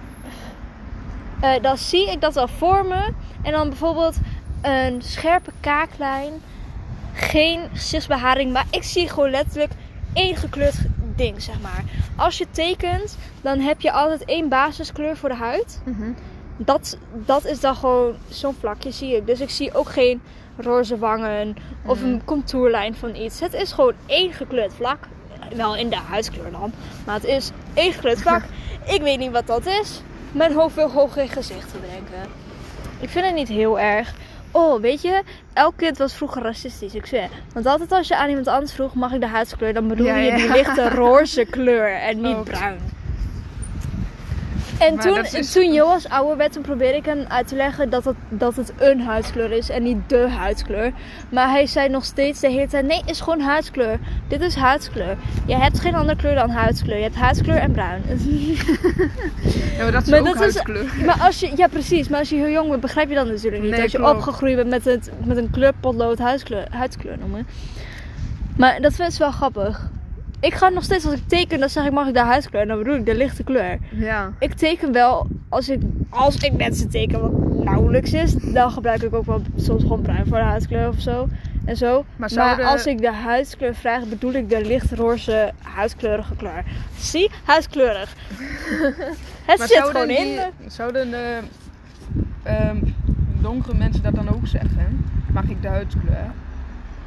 eh, 1.41 1.61
dan 1.61 1.77
zie 1.77 2.11
ik 2.11 2.21
dat 2.21 2.33
wel 2.33 2.47
voor 2.47 2.85
me. 2.85 3.09
En 3.43 3.51
dan 3.51 3.69
bijvoorbeeld 3.69 4.15
een 4.61 5.01
scherpe 5.01 5.51
kaaklijn. 5.59 6.31
Geen 7.13 7.59
gezichtsbeharing, 7.73 8.51
maar 8.53 8.65
ik 8.69 8.83
zie 8.83 9.09
gewoon 9.09 9.29
letterlijk 9.29 9.71
één 10.13 10.35
gekleurd 10.35 10.75
ding, 11.15 11.41
zeg 11.41 11.61
maar. 11.61 11.83
Als 12.15 12.37
je 12.37 12.45
tekent, 12.51 13.17
dan 13.41 13.59
heb 13.59 13.81
je 13.81 13.91
altijd 13.91 14.25
één 14.25 14.49
basiskleur 14.49 15.17
voor 15.17 15.29
de 15.29 15.35
huid. 15.35 15.81
Mhm. 15.85 16.11
Dat, 16.57 16.97
dat 17.13 17.45
is 17.45 17.59
dan 17.59 17.75
gewoon 17.75 18.15
zo'n 18.29 18.55
vlakje, 18.59 18.91
zie 18.91 19.15
ik. 19.15 19.25
Dus 19.27 19.39
ik 19.39 19.49
zie 19.49 19.73
ook 19.73 19.89
geen 19.89 20.21
roze 20.57 20.97
wangen 20.97 21.55
of 21.85 21.99
Mhm. 21.99 22.07
een 22.09 22.21
contourlijn 22.25 22.95
van 22.95 23.15
iets. 23.15 23.39
Het 23.39 23.53
is 23.53 23.71
gewoon 23.71 23.93
één 24.05 24.33
gekleurd 24.33 24.73
vlak. 24.73 25.07
Wel 25.55 25.75
in 25.75 25.89
de 25.89 25.95
huidskleur 25.95 26.51
dan. 26.51 26.73
Maar 27.05 27.15
het 27.15 27.23
is 27.25 27.51
één 27.73 27.93
gekleurd 27.93 28.21
vlak. 28.27 28.41
ik 28.85 29.01
weet 29.01 29.19
niet 29.19 29.31
wat 29.31 29.47
dat 29.47 29.65
is. 29.65 30.01
Mijn 30.31 30.53
hoofd 30.53 30.75
wil 30.75 30.89
gewoon 30.89 31.11
geen 31.11 31.29
gezicht 31.29 31.71
te 31.71 31.77
bedenken. 31.77 32.29
Ik 32.99 33.09
vind 33.09 33.25
het 33.25 33.35
niet 33.35 33.47
heel 33.47 33.79
erg. 33.79 34.13
Oh, 34.55 34.81
weet 34.81 35.01
je, 35.01 35.21
elk 35.53 35.73
kind 35.77 35.97
was 35.97 36.13
vroeger 36.13 36.41
racistisch. 36.41 36.95
Ik 36.95 37.05
zweer. 37.05 37.29
Want 37.53 37.65
altijd 37.65 37.91
als 37.91 38.07
je 38.07 38.15
aan 38.17 38.29
iemand 38.29 38.47
anders 38.47 38.71
vroeg, 38.73 38.93
mag 38.93 39.13
ik 39.13 39.19
de 39.21 39.27
huidskleur? 39.27 39.73
Dan 39.73 39.87
bedoel 39.87 40.05
Ja, 40.05 40.15
je 40.15 40.25
ja. 40.31 40.35
die 40.35 40.51
lichte 40.51 40.89
roze 40.95 41.45
kleur 41.45 41.93
en 42.01 42.21
niet 42.21 42.43
bruin. 42.43 42.77
En 44.87 44.95
Maar 44.95 45.03
toen, 45.03 45.15
dat 45.15 45.33
is- 45.33 45.51
toen 45.51 45.73
Joas 45.73 46.09
ouder 46.09 46.37
werd, 46.37 46.53
toen 46.53 46.61
probeerde 46.61 46.97
ik 46.97 47.05
hem 47.05 47.25
uit 47.27 47.47
te 47.47 47.55
leggen 47.55 47.89
dat 47.89 48.05
het, 48.05 48.15
dat 48.29 48.55
het 48.55 48.73
een 48.79 49.01
huidskleur 49.01 49.51
is 49.51 49.69
en 49.69 49.83
niet 49.83 49.97
de 50.07 50.29
huidskleur. 50.29 50.91
Maar 51.29 51.49
hij 51.49 51.65
zei 51.67 51.89
nog 51.89 52.05
steeds 52.05 52.39
de 52.39 52.49
hele 52.49 52.67
tijd, 52.67 52.85
nee, 52.85 53.01
is 53.05 53.21
gewoon 53.21 53.39
huidskleur. 53.41 53.99
Dit 54.27 54.41
is 54.41 54.55
huidskleur. 54.55 55.17
Je 55.45 55.55
hebt 55.55 55.79
geen 55.79 55.95
andere 55.95 56.17
kleur 56.17 56.35
dan 56.35 56.49
huidskleur. 56.49 56.97
Je 56.97 57.03
hebt 57.03 57.15
huidskleur 57.15 57.57
en 57.57 57.71
bruin. 57.71 58.01
Ja, 59.77 59.83
maar 59.83 59.91
dat 59.91 60.01
is 60.03 60.09
Maar 60.09 60.19
ook 60.19 60.25
dat 60.25 60.35
is- 60.35 60.39
huidskleur. 60.39 60.85
maar 61.05 61.19
als 61.21 61.39
je, 61.39 61.51
ja 61.55 61.67
precies, 61.67 62.07
maar 62.07 62.19
als 62.19 62.29
je 62.29 62.35
heel 62.35 62.49
jong 62.49 62.69
bent, 62.69 62.81
begrijp 62.81 63.09
je 63.09 63.15
dat 63.15 63.27
natuurlijk 63.27 63.61
niet. 63.63 63.71
Nee, 63.71 63.81
als 63.81 63.91
je 63.91 63.97
klopt. 63.97 64.13
opgegroeid 64.15 64.55
bent 64.55 64.69
met, 64.69 64.85
het, 64.85 65.11
met 65.23 65.37
een 65.37 65.49
kleurpotlood 65.51 66.19
huidskleur, 66.19 66.65
huidskleur 66.69 67.17
noemen. 67.19 67.47
Maar 68.57 68.81
dat 68.81 68.93
vind 68.93 69.13
ik 69.13 69.19
wel 69.19 69.31
grappig. 69.31 69.89
Ik 70.43 70.53
ga 70.53 70.69
nog 70.69 70.83
steeds 70.83 71.05
als 71.05 71.13
ik 71.13 71.27
teken, 71.27 71.59
dan 71.59 71.69
zeg 71.69 71.85
ik 71.85 71.91
mag 71.91 72.07
ik 72.07 72.13
de 72.13 72.19
huidskleur. 72.19 72.61
En 72.61 72.67
dan 72.67 72.77
bedoel 72.77 72.95
ik 72.95 73.05
de 73.05 73.15
lichte 73.15 73.43
kleur. 73.43 73.77
Ja. 73.89 74.31
Ik 74.39 74.53
teken 74.53 74.91
wel, 74.91 75.27
als 75.49 75.69
ik, 75.69 75.81
als 76.09 76.35
ik 76.35 76.53
mensen 76.53 76.89
teken 76.89 77.21
wat 77.21 77.63
nauwelijks 77.63 78.13
is, 78.13 78.33
dan 78.33 78.71
gebruik 78.71 79.01
ik 79.01 79.13
ook 79.13 79.25
wel 79.25 79.41
soms 79.55 79.81
gewoon 79.81 80.01
bruin 80.01 80.25
voor 80.27 80.37
de 80.37 80.43
huidskleur 80.43 80.87
of 80.87 80.99
zo. 80.99 81.27
En 81.65 81.77
zo. 81.77 82.05
Maar 82.15 82.63
als 82.63 82.85
ik 82.85 83.01
de 83.01 83.11
huidskleur 83.11 83.75
vraag, 83.75 84.05
bedoel 84.05 84.33
ik 84.33 84.49
de 84.49 84.65
lichtroze 84.65 85.51
huidskleurige 85.61 86.35
kleur. 86.35 86.63
Zie? 86.97 87.29
Huidskleurig. 87.43 88.15
Het 89.45 89.57
Maar 89.57 89.67
zit 89.67 89.81
gewoon 89.81 90.09
in. 90.09 90.39
zouden 90.67 91.09
de 91.11 91.37
ehm, 92.43 92.77
donkere 93.41 93.77
mensen 93.77 94.03
dat 94.03 94.15
dan 94.15 94.29
ook 94.29 94.47
zeggen? 94.47 95.05
Mag 95.33 95.43
ik 95.43 95.61
de 95.61 95.67
huidskleur? 95.67 96.31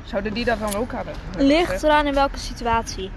Zouden 0.07 0.35
die 0.35 0.45
dat 0.45 0.59
dan 0.59 0.75
ook 0.75 0.93
hebben? 0.93 1.15
Ligt 1.39 1.83
eraan 1.83 2.07
in 2.07 2.15
welke 2.15 2.39
situatie. 2.39 3.11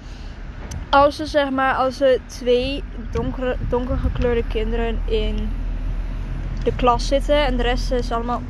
Als 0.89 1.15
ze 1.15 1.25
zeg 1.25 1.49
maar, 1.49 1.75
als 1.75 2.01
er 2.01 2.19
twee 2.25 2.83
donkere, 3.11 3.55
donker 3.69 3.97
gekleurde 3.97 4.43
kinderen 4.47 4.99
in 5.05 5.49
de 6.63 6.75
klas 6.75 7.07
zitten 7.07 7.45
en 7.45 7.57
de 7.57 7.63
rest 7.63 7.91
is 7.91 8.11
allemaal. 8.11 8.41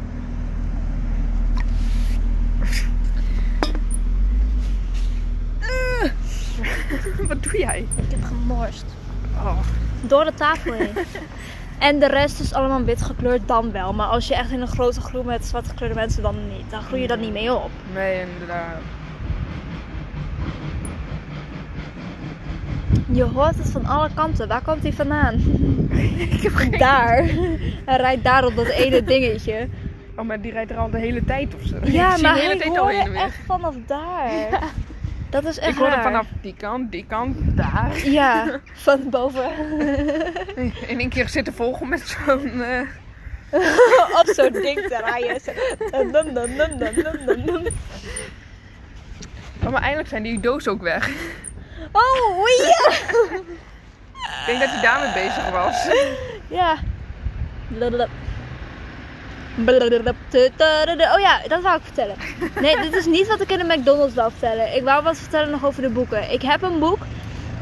Wat 7.28 7.44
doe 7.44 7.58
jij? 7.58 7.80
Ik 7.96 8.12
heb 8.12 8.24
gemorst. 8.24 8.86
Oh. 9.36 9.60
Door 10.02 10.26
de 10.26 10.34
tafel 10.34 10.74
heen. 10.74 10.94
en 11.80 12.00
de 12.00 12.08
rest 12.08 12.40
is 12.40 12.54
allemaal 12.54 12.84
wit 12.84 13.02
gekleurd, 13.02 13.42
dan 13.48 13.72
wel. 13.72 13.94
Maar 13.94 14.08
als 14.08 14.28
je 14.28 14.36
echt 14.36 14.52
in 14.52 14.62
een 14.62 14.68
grote 14.68 15.02
groep 15.02 15.26
met 15.26 15.46
zwart 15.46 15.68
gekleurde 15.68 15.96
mensen, 15.96 16.22
dan 16.22 16.36
niet. 16.48 16.70
Dan 16.70 16.82
groei 16.82 17.02
je 17.02 17.08
dat 17.08 17.20
niet 17.20 17.32
mee 17.32 17.54
op. 17.54 17.70
Nee, 17.94 18.22
inderdaad. 18.34 18.78
Je 23.12 23.24
hoort 23.24 23.58
het 23.58 23.70
van 23.70 23.86
alle 23.86 24.10
kanten. 24.14 24.48
Waar 24.48 24.62
komt 24.62 24.84
hij 24.84 24.94
vandaan? 24.94 25.42
Daar. 26.78 27.24
Hij 27.86 27.98
rijdt 27.98 28.24
daar 28.24 28.46
op 28.46 28.56
dat 28.56 28.68
ene 28.68 29.04
dingetje. 29.04 29.68
Oh, 30.16 30.26
maar 30.26 30.42
die 30.42 30.52
rijdt 30.52 30.72
er 30.72 30.78
al 30.78 30.90
de 30.90 31.00
hele 31.00 31.26
tijd 31.26 31.56
of 31.56 31.68
zo. 31.68 31.76
Ja, 31.84 32.16
ik 32.16 32.22
maar 32.22 32.36
hele 32.36 32.48
hij 32.58 32.72
tijd 32.72 33.08
weer. 33.08 33.16
echt 33.16 33.40
vanaf 33.46 33.76
daar. 33.86 34.60
Dat 35.30 35.46
is 35.46 35.58
echt 35.60 35.72
Ik 35.72 35.78
hoorde 35.78 35.96
raar. 35.96 36.04
vanaf 36.04 36.26
die 36.42 36.56
kant, 36.58 36.92
die 36.92 37.06
kant, 37.08 37.38
daar. 37.58 37.98
Ja, 38.08 38.60
van 38.86 39.10
boven. 39.10 39.50
In 40.88 41.00
één 41.00 41.10
keer 41.10 41.30
zit 41.30 41.46
de 41.46 41.52
vogel 41.52 41.86
met 41.86 42.18
zo'n... 42.26 42.62
eh, 42.62 42.80
Op 44.20 44.26
zo'n 44.26 44.52
ding 44.52 44.80
te 44.88 45.02
rijden. 45.06 45.42
Dun, 46.12 46.34
dun, 46.34 47.46
dun. 47.46 47.68
Oh, 49.64 49.70
maar 49.72 49.82
eindelijk 49.82 50.10
zijn 50.10 50.24
die 50.24 50.40
doos 50.40 50.68
ook 50.68 50.82
weg. 50.82 51.10
Oh, 51.92 52.48
ja. 52.58 52.92
Ik 54.40 54.44
denk 54.46 54.60
dat 54.60 54.70
hij 54.70 54.82
daarmee 54.82 55.14
bezig 55.14 55.50
was. 55.50 55.88
Ja. 56.48 56.76
Oh 61.14 61.20
ja, 61.20 61.40
dat 61.48 61.62
wou 61.62 61.78
ik 61.78 61.84
vertellen. 61.84 62.16
Nee, 62.62 62.82
dit 62.82 62.96
is 62.96 63.06
niet 63.06 63.28
wat 63.28 63.42
ik 63.42 63.52
in 63.52 63.58
de 63.58 63.76
McDonald's 63.76 64.16
wou 64.16 64.32
vertellen. 64.32 64.76
Ik 64.76 64.84
wou 64.84 65.04
wat 65.04 65.18
vertellen 65.18 65.50
nog 65.50 65.66
over 65.66 65.82
de 65.82 65.90
boeken. 65.90 66.32
Ik 66.32 66.42
heb 66.42 66.62
een 66.62 66.80
boek 66.80 67.00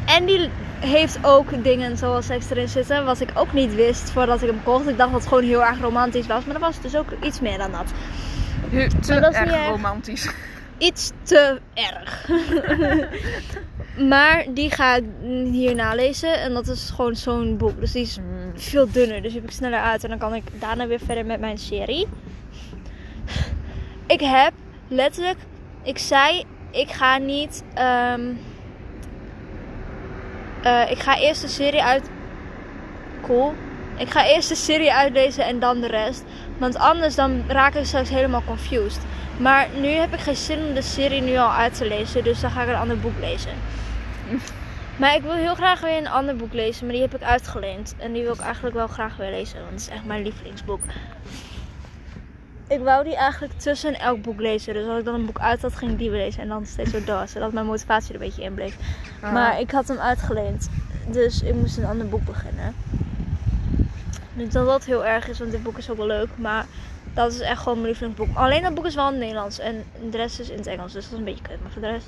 en 0.05 0.25
die 0.25 0.49
heeft 0.79 1.17
ook 1.21 1.63
dingen 1.63 1.97
zoals 1.97 2.25
seks 2.25 2.49
erin 2.49 2.67
zitten. 2.67 3.05
Wat 3.05 3.19
ik 3.19 3.29
ook 3.33 3.53
niet 3.53 3.75
wist 3.75 4.11
voordat 4.11 4.41
ik 4.41 4.49
hem 4.49 4.63
kocht. 4.63 4.87
Ik 4.87 4.97
dacht 4.97 5.11
dat 5.11 5.19
het 5.19 5.29
gewoon 5.29 5.43
heel 5.43 5.63
erg 5.63 5.79
romantisch 5.79 6.27
was. 6.27 6.45
Maar 6.45 6.55
er 6.55 6.61
was 6.61 6.81
dus 6.81 6.95
ook 6.95 7.09
iets 7.23 7.39
meer 7.39 7.57
dan 7.57 7.71
dat. 7.71 7.91
Te 9.05 9.19
dat 9.19 9.33
erg. 9.33 9.67
romantisch. 9.67 10.29
Iets 10.77 11.11
te 11.23 11.59
erg. 11.73 12.25
maar 13.97 14.45
die 14.49 14.71
ga 14.71 14.95
ik 14.95 15.03
hierna 15.51 15.93
lezen. 15.93 16.39
En 16.39 16.53
dat 16.53 16.67
is 16.67 16.91
gewoon 16.95 17.15
zo'n 17.15 17.57
boek. 17.57 17.79
Dus 17.79 17.91
die 17.91 18.01
is 18.01 18.19
veel 18.55 18.91
dunner. 18.91 19.21
Dus 19.21 19.31
die 19.31 19.41
heb 19.41 19.49
ik 19.49 19.55
sneller 19.55 19.79
uit. 19.79 20.03
En 20.03 20.09
dan 20.09 20.17
kan 20.17 20.33
ik 20.33 20.43
daarna 20.59 20.87
weer 20.87 20.99
verder 20.99 21.25
met 21.25 21.39
mijn 21.39 21.57
serie. 21.57 22.07
Ik 24.07 24.19
heb 24.19 24.53
letterlijk... 24.87 25.37
Ik 25.83 25.97
zei, 25.97 26.43
ik 26.71 26.89
ga 26.89 27.17
niet... 27.17 27.63
ehm, 27.73 28.21
eh, 30.63 30.91
ik 30.91 30.99
ga 30.99 31.19
eerst 31.19 31.41
de 31.41 31.47
serie 31.47 31.83
uit... 31.83 32.09
Cool. 33.21 33.53
Ik 33.97 34.09
ga 34.09 34.25
eerst 34.25 34.49
de 34.49 34.55
serie 34.55 34.93
uitlezen 34.93 35.45
en 35.45 35.59
dan 35.59 35.81
de 35.81 35.87
rest. 35.87 36.23
Want 36.57 36.77
anders 36.77 37.15
dan 37.15 37.43
raak 37.47 37.73
ik 37.73 37.85
straks 37.85 38.09
helemaal 38.09 38.43
confused. 38.45 39.01
Maar 39.37 39.67
nu 39.79 39.87
heb 39.87 40.13
ik 40.13 40.19
geen 40.19 40.35
zin 40.35 40.65
om 40.67 40.73
de 40.73 40.81
serie 40.81 41.21
nu 41.21 41.37
al 41.37 41.51
uit 41.51 41.77
te 41.77 41.87
lezen. 41.87 42.23
Dus 42.23 42.39
dan 42.39 42.51
ga 42.51 42.61
ik 42.61 42.67
een 42.67 42.75
ander 42.75 42.99
boek 42.99 43.19
lezen. 43.19 43.51
Maar 44.97 45.15
ik 45.15 45.21
wil 45.21 45.33
heel 45.33 45.55
graag 45.55 45.81
weer 45.81 45.97
een 45.97 46.07
ander 46.07 46.35
boek 46.35 46.53
lezen. 46.53 46.85
Maar 46.85 46.93
die 46.93 47.03
heb 47.03 47.15
ik 47.15 47.21
uitgeleend. 47.21 47.95
En 47.97 48.13
die 48.13 48.23
wil 48.23 48.33
ik 48.33 48.39
eigenlijk 48.39 48.75
wel 48.75 48.87
graag 48.87 49.17
weer 49.17 49.29
lezen. 49.29 49.59
Want 49.59 49.71
het 49.71 49.79
is 49.79 49.87
echt 49.87 50.05
mijn 50.05 50.23
lievelingsboek. 50.23 50.81
Ik 52.67 52.79
wou 52.79 53.03
die 53.03 53.15
eigenlijk 53.15 53.53
tussen 53.53 53.99
elk 53.99 54.21
boek 54.21 54.39
lezen. 54.39 54.73
Dus 54.73 54.87
als 54.87 54.99
ik 54.99 55.05
dan 55.05 55.13
een 55.13 55.25
boek 55.25 55.39
uit 55.39 55.61
had, 55.61 55.75
ging 55.75 55.91
ik 55.91 55.97
die 55.97 56.09
weer 56.09 56.23
lezen. 56.23 56.41
En 56.41 56.47
dan 56.47 56.65
steeds 56.65 56.91
zo 56.91 57.03
door. 57.03 57.27
Zodat 57.27 57.51
mijn 57.51 57.65
motivatie 57.65 58.09
er 58.13 58.21
een 58.21 58.27
beetje 58.27 58.43
in 58.43 58.53
bleef. 58.53 58.77
Ah. 59.21 59.33
Maar 59.33 59.59
ik 59.59 59.71
had 59.71 59.87
hem 59.87 59.97
uitgeleend. 59.97 60.69
Dus 61.07 61.41
ik 61.41 61.53
moest 61.53 61.77
een 61.77 61.85
ander 61.85 62.09
boek 62.09 62.25
beginnen. 62.25 62.75
Niet 64.33 64.51
dat 64.51 64.65
dat 64.65 64.85
heel 64.85 65.05
erg 65.05 65.27
is, 65.27 65.39
want 65.39 65.51
dit 65.51 65.63
boek 65.63 65.77
is 65.77 65.89
ook 65.89 65.97
wel 65.97 66.07
leuk. 66.07 66.29
Maar 66.35 66.65
dat 67.13 67.31
is 67.31 67.39
echt 67.39 67.61
gewoon 67.61 67.73
mijn 67.73 67.87
lievelingsboek. 67.87 68.35
Alleen 68.35 68.61
dat 68.61 68.73
boek 68.73 68.85
is 68.85 68.95
wel 68.95 69.05
in 69.05 69.11
het 69.11 69.21
Nederlands. 69.21 69.59
En 69.59 69.83
de 70.09 70.17
rest 70.17 70.39
is 70.39 70.49
in 70.49 70.57
het 70.57 70.67
Engels. 70.67 70.93
Dus 70.93 71.03
dat 71.03 71.11
is 71.11 71.17
een 71.17 71.25
beetje 71.25 71.43
kut. 71.43 71.61
Maar 71.61 71.71
voor 71.71 71.81
de 71.81 71.87
rest... 71.87 72.07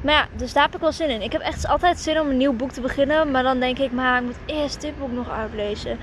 Maar 0.00 0.14
ja, 0.14 0.26
dus 0.36 0.52
daar 0.52 0.64
heb 0.64 0.74
ik 0.74 0.80
wel 0.80 0.92
zin 0.92 1.08
in. 1.08 1.22
Ik 1.22 1.32
heb 1.32 1.40
echt 1.40 1.66
altijd 1.66 1.98
zin 1.98 2.20
om 2.20 2.28
een 2.28 2.36
nieuw 2.36 2.52
boek 2.52 2.72
te 2.72 2.80
beginnen. 2.80 3.30
Maar 3.30 3.42
dan 3.42 3.60
denk 3.60 3.78
ik, 3.78 3.92
maar 3.92 4.18
ik 4.18 4.24
moet 4.24 4.38
eerst 4.46 4.80
dit 4.80 4.98
boek 4.98 5.12
nog 5.12 5.30
uitlezen. 5.30 5.98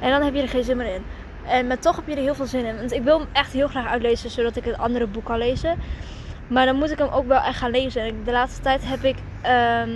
En 0.00 0.10
dan 0.10 0.22
heb 0.22 0.34
je 0.34 0.42
er 0.42 0.48
geen 0.48 0.64
zin 0.64 0.76
meer 0.76 0.94
in. 0.94 1.04
En 1.46 1.66
maar 1.66 1.78
toch 1.78 1.96
heb 1.96 2.06
je 2.06 2.14
er 2.14 2.22
heel 2.22 2.34
veel 2.34 2.46
zin 2.46 2.64
in. 2.64 2.76
Want 2.76 2.92
ik 2.92 3.02
wil 3.02 3.18
hem 3.18 3.28
echt 3.32 3.52
heel 3.52 3.68
graag 3.68 3.86
uitlezen, 3.86 4.30
zodat 4.30 4.56
ik 4.56 4.64
het 4.64 4.78
andere 4.78 5.06
boek 5.06 5.24
kan 5.24 5.38
lezen. 5.38 5.78
Maar 6.46 6.66
dan 6.66 6.76
moet 6.76 6.90
ik 6.90 6.98
hem 6.98 7.08
ook 7.08 7.26
wel 7.26 7.40
echt 7.40 7.58
gaan 7.58 7.70
lezen. 7.70 8.24
De 8.24 8.30
laatste 8.30 8.62
tijd 8.62 8.88
heb 8.88 9.04
ik 9.04 9.16
ehm, 9.40 9.90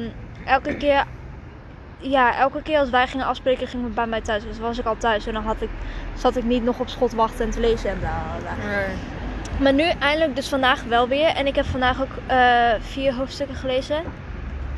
elke 0.47 0.77
keer... 0.77 1.05
Ja, 1.99 2.37
elke 2.37 2.63
keer 2.63 2.79
als 2.79 2.91
wij 2.91 3.07
gingen 3.07 3.27
afspreken, 3.27 3.67
gingen 3.67 3.87
we 3.87 3.93
bij 3.93 4.07
mij 4.07 4.21
thuis. 4.21 4.43
Dus 4.43 4.59
was 4.59 4.79
ik 4.79 4.87
al 4.87 4.97
thuis. 4.97 5.27
En 5.27 5.33
dan 5.33 5.45
had 5.45 5.63
ik, 5.63 5.69
zat 6.15 6.37
ik 6.37 6.45
niet 6.45 6.65
nog 6.65 6.81
op 6.81 6.89
schot 6.89 7.13
wachten 7.13 7.45
en 7.45 7.51
te 7.51 7.61
lezen 7.61 7.91
en 7.91 7.99
bla. 7.99 8.23
Maar 9.61 9.73
nu 9.73 9.83
eindelijk 9.83 10.37
dus 10.37 10.49
vandaag 10.49 10.83
wel 10.83 11.09
weer. 11.09 11.27
En 11.27 11.47
ik 11.47 11.55
heb 11.55 11.65
vandaag 11.65 12.03
ook 12.03 12.17
eh, 12.27 12.73
vier 12.81 13.15
hoofdstukken 13.15 13.57
gelezen. 13.57 14.03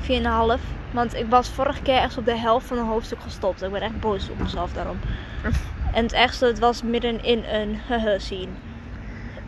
Vier 0.01 0.17
en 0.17 0.25
een 0.25 0.31
half. 0.31 0.61
Want 0.91 1.15
ik 1.15 1.27
was 1.29 1.49
vorige 1.49 1.83
keer 1.83 1.97
echt 1.97 2.19
op 2.19 2.25
de 2.25 2.37
helft 2.37 2.67
van 2.67 2.79
een 2.79 2.87
hoofdstuk 2.87 3.21
gestopt. 3.21 3.63
Ik 3.63 3.73
ben 3.73 3.83
echt 3.83 4.01
boos 4.01 4.31
op 4.31 4.39
mezelf 4.39 4.73
daarom. 4.73 4.99
En 5.93 6.03
het 6.03 6.13
ergste, 6.13 6.47
het 6.47 6.59
was 6.59 6.83
midden 6.83 7.25
in 7.25 7.45
een 7.45 7.79
hehe 7.87 8.19
scene. 8.27 8.49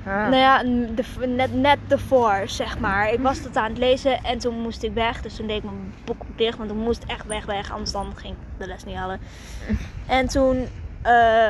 Ah. 0.07 0.15
Nou 0.15 0.37
ja, 0.37 0.63
de, 0.95 1.27
net, 1.27 1.55
net 1.55 1.79
ervoor, 1.89 2.43
zeg 2.45 2.79
maar. 2.79 3.13
Ik 3.13 3.21
was 3.21 3.41
tot 3.41 3.57
aan 3.57 3.69
het 3.69 3.79
lezen 3.79 4.23
en 4.23 4.39
toen 4.39 4.61
moest 4.61 4.83
ik 4.83 4.95
weg. 4.95 5.23
Dus 5.23 5.37
toen 5.37 5.47
deed 5.47 5.57
ik 5.57 5.65
mijn 5.65 5.95
boek 6.05 6.23
dicht, 6.37 6.59
want 6.59 6.71
ik 6.71 6.77
moest 6.77 7.05
echt 7.07 7.27
weg, 7.27 7.45
weg. 7.45 7.71
Anders 7.73 7.93
dan 7.93 8.13
ging 8.17 8.35
ik 8.35 8.59
de 8.59 8.67
les 8.67 8.85
niet 8.85 8.97
halen. 8.97 9.21
En 10.07 10.29
toen, 10.29 10.69
eh, 11.03 11.49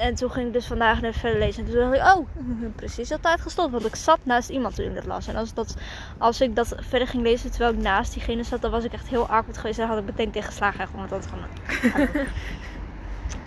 en 0.00 0.14
toen 0.14 0.30
ging 0.30 0.46
ik 0.46 0.52
dus 0.52 0.66
vandaag 0.66 1.00
net 1.00 1.16
verder 1.16 1.38
lezen. 1.38 1.64
En 1.64 1.70
toen 1.70 1.80
dacht 1.80 1.94
ik, 1.94 2.16
oh, 2.18 2.26
precies 2.76 3.12
op 3.12 3.22
tijd 3.22 3.40
gestopt. 3.40 3.70
Want 3.72 3.86
ik 3.86 3.94
zat 3.96 4.18
naast 4.22 4.48
iemand 4.48 4.74
toen 4.74 4.84
ik 4.86 4.94
dat 4.94 5.06
las. 5.06 5.28
En 5.28 5.36
als, 5.36 5.54
dat, 5.54 5.76
als 6.18 6.40
ik 6.40 6.56
dat 6.56 6.74
verder 6.76 7.08
ging 7.08 7.22
lezen 7.22 7.50
terwijl 7.50 7.72
ik 7.72 7.78
naast 7.78 8.12
diegene 8.12 8.42
zat, 8.42 8.62
dan 8.62 8.70
was 8.70 8.84
ik 8.84 8.92
echt 8.92 9.08
heel 9.08 9.28
awkward 9.28 9.58
geweest. 9.58 9.78
En 9.78 9.86
had 9.86 9.98
ik 9.98 10.04
meteen 10.04 10.30
tegengeslagen. 10.30 10.80
Echt, 10.80 10.90
want 10.94 11.10
dat 11.10 11.26
gewoon... 11.26 12.26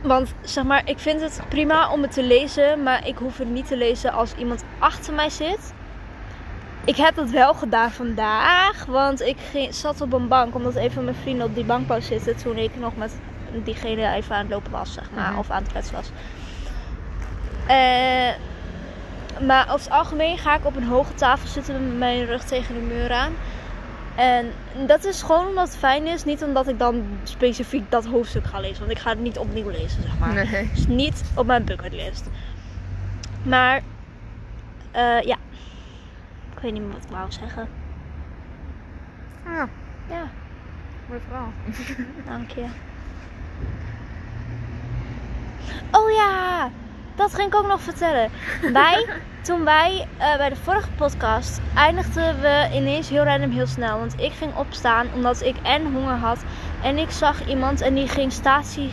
Want 0.01 0.33
zeg 0.41 0.63
maar, 0.63 0.81
ik 0.85 0.99
vind 0.99 1.21
het 1.21 1.41
prima 1.49 1.91
om 1.91 2.01
het 2.01 2.11
te 2.11 2.23
lezen, 2.23 2.83
maar 2.83 3.07
ik 3.07 3.17
hoef 3.17 3.37
het 3.37 3.49
niet 3.49 3.67
te 3.67 3.77
lezen 3.77 4.11
als 4.11 4.33
iemand 4.35 4.63
achter 4.79 5.13
mij 5.13 5.29
zit. 5.29 5.73
Ik 6.85 6.95
heb 6.95 7.15
dat 7.15 7.29
wel 7.29 7.53
gedaan 7.53 7.91
vandaag, 7.91 8.85
want 8.85 9.21
ik 9.21 9.37
ging, 9.51 9.73
zat 9.73 10.01
op 10.01 10.13
een 10.13 10.27
bank 10.27 10.55
omdat 10.55 10.75
een 10.75 10.91
van 10.91 11.03
mijn 11.03 11.15
vrienden 11.15 11.45
op 11.45 11.55
die 11.55 11.63
bank 11.65 11.87
wou 11.87 12.01
zitten 12.01 12.35
toen 12.35 12.57
ik 12.57 12.71
nog 12.79 12.95
met 12.95 13.15
diegene 13.63 14.13
even 14.13 14.35
aan 14.35 14.41
het 14.41 14.49
lopen 14.49 14.71
was, 14.71 14.93
zeg 14.93 15.09
maar, 15.15 15.29
Mhm. 15.29 15.39
of 15.39 15.49
aan 15.49 15.63
het 15.63 15.71
kletsen 15.71 15.95
was. 15.95 16.09
Eh, 17.67 18.31
maar 19.45 19.63
over 19.63 19.79
het 19.85 19.89
algemeen 19.89 20.37
ga 20.37 20.55
ik 20.55 20.65
op 20.65 20.75
een 20.75 20.83
hoge 20.87 21.13
tafel 21.13 21.47
zitten 21.47 21.87
met 21.87 21.97
mijn 21.97 22.25
rug 22.25 22.43
tegen 22.43 22.75
de 22.75 22.81
muur 22.81 23.11
aan. 23.11 23.33
En 24.15 24.51
dat 24.87 25.03
is 25.05 25.21
gewoon 25.21 25.47
omdat 25.47 25.67
het 25.67 25.77
fijn 25.77 26.07
is. 26.07 26.23
Niet 26.23 26.43
omdat 26.43 26.67
ik 26.67 26.79
dan 26.79 27.03
specifiek 27.23 27.91
dat 27.91 28.05
hoofdstuk 28.05 28.45
ga 28.45 28.59
lezen. 28.59 28.79
Want 28.79 28.91
ik 28.91 28.99
ga 28.99 29.09
het 29.09 29.19
niet 29.19 29.37
opnieuw 29.37 29.69
lezen, 29.69 30.01
zeg 30.01 30.19
maar. 30.19 30.33
Nee. 30.33 30.45
Het 30.45 30.77
is 30.77 30.87
niet 30.87 31.23
op 31.35 31.45
mijn 31.45 31.63
bucketlist. 31.65 32.29
Maar, 33.43 33.81
eh, 34.91 35.21
ja. 35.21 35.35
Ik 36.55 36.59
weet 36.61 36.73
niet 36.73 36.81
meer 36.81 36.91
wat 36.93 37.03
ik 37.03 37.09
wou 37.09 37.31
zeggen. 37.31 37.67
Ja, 39.45 39.67
Ja, 40.09 40.23
mooi 41.07 41.19
verhaal. 41.27 41.51
dank 42.25 42.49
je. 42.51 42.65
Oh 45.91 46.11
ja, 46.11 46.69
dat 47.15 47.33
ging 47.33 47.47
ik 47.47 47.55
ook 47.55 47.67
nog 47.67 47.81
vertellen. 47.81 48.29
Wij, 48.73 49.05
toen 49.47 49.63
wij 49.63 50.07
eh, 50.17 50.37
bij 50.37 50.49
de 50.49 50.55
vorige 50.55 50.89
podcast 50.97 51.61
eindigden 51.75 52.41
we 52.41 52.69
ineens 52.73 53.09
heel 53.09 53.23
random 53.23 53.51
heel 53.51 53.67
snel. 53.67 53.99
Want 53.99 54.19
ik 54.19 54.31
ging 54.31 54.55
opstaan 54.55 55.07
omdat 55.13 55.41
ik 55.41 55.55
en 55.63 55.91
honger 55.91 56.15
had. 56.15 56.43
En 56.83 56.97
ik 56.97 57.09
zag 57.11 57.47
iemand 57.47 57.81
en 57.81 57.93
die 57.93 58.07
ging 58.07 58.31
statie, 58.31 58.89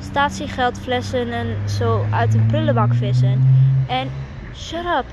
statiegeldflessen 0.00 1.32
en 1.32 1.56
zo 1.68 2.06
uit 2.10 2.34
een 2.34 2.46
prullenbak 2.46 2.94
vissen. 2.94 3.56
En 3.88 4.10
shut 4.54 4.84
up. 4.84 5.06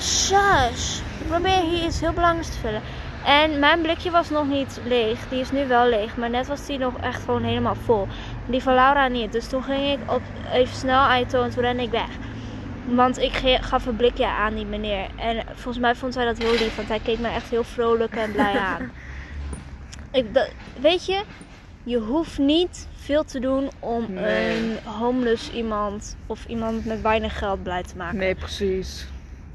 Shush. 0.00 0.98
Ik 1.20 1.28
probeer 1.28 1.60
hier 1.60 1.84
iets 1.84 2.00
heel 2.00 2.12
belangrijks 2.12 2.50
te 2.50 2.58
vullen. 2.58 2.82
En 3.24 3.58
mijn 3.58 3.80
blikje 3.80 4.10
was 4.10 4.30
nog 4.30 4.48
niet 4.48 4.80
leeg. 4.84 5.28
Die 5.28 5.40
is 5.40 5.50
nu 5.50 5.66
wel 5.66 5.88
leeg. 5.88 6.16
Maar 6.16 6.30
net 6.30 6.46
was 6.46 6.66
die 6.66 6.78
nog 6.78 6.92
echt 7.00 7.22
gewoon 7.24 7.42
helemaal 7.42 7.74
vol. 7.84 8.08
Die 8.46 8.62
van 8.62 8.74
Laura 8.74 9.08
niet. 9.08 9.32
Dus 9.32 9.48
toen 9.48 9.62
ging 9.62 9.92
ik 10.00 10.12
op, 10.12 10.22
even 10.52 10.76
snel 10.76 10.98
aan 10.98 11.22
en 11.22 11.28
toen 11.28 11.62
rende 11.62 11.82
ik 11.82 11.90
weg. 11.90 12.08
Want 12.88 13.18
ik 13.18 13.58
gaf 13.60 13.86
een 13.86 13.96
blikje 13.96 14.26
aan 14.26 14.54
die 14.54 14.66
meneer. 14.66 15.06
En 15.16 15.44
volgens 15.46 15.78
mij 15.78 15.94
vond 15.94 16.14
hij 16.14 16.24
dat 16.24 16.38
heel 16.38 16.50
lief. 16.52 16.76
Want 16.76 16.88
hij 16.88 16.98
keek 17.00 17.18
me 17.18 17.28
echt 17.28 17.50
heel 17.50 17.64
vrolijk 17.64 18.14
en 18.16 18.32
blij 18.32 18.58
aan. 18.58 18.90
Ik, 20.12 20.34
dat, 20.34 20.50
weet 20.80 21.06
je, 21.06 21.22
je 21.82 21.98
hoeft 21.98 22.38
niet 22.38 22.88
veel 22.96 23.24
te 23.24 23.40
doen 23.40 23.70
om 23.78 24.06
Nee. 24.08 24.56
een 24.56 24.78
homeless 24.84 25.52
iemand 25.52 26.16
of 26.26 26.44
iemand 26.46 26.84
met 26.84 27.00
weinig 27.02 27.38
geld 27.38 27.62
blij 27.62 27.82
te 27.82 27.96
maken. 27.96 28.16
Nee, 28.18 28.34
precies. 28.34 29.06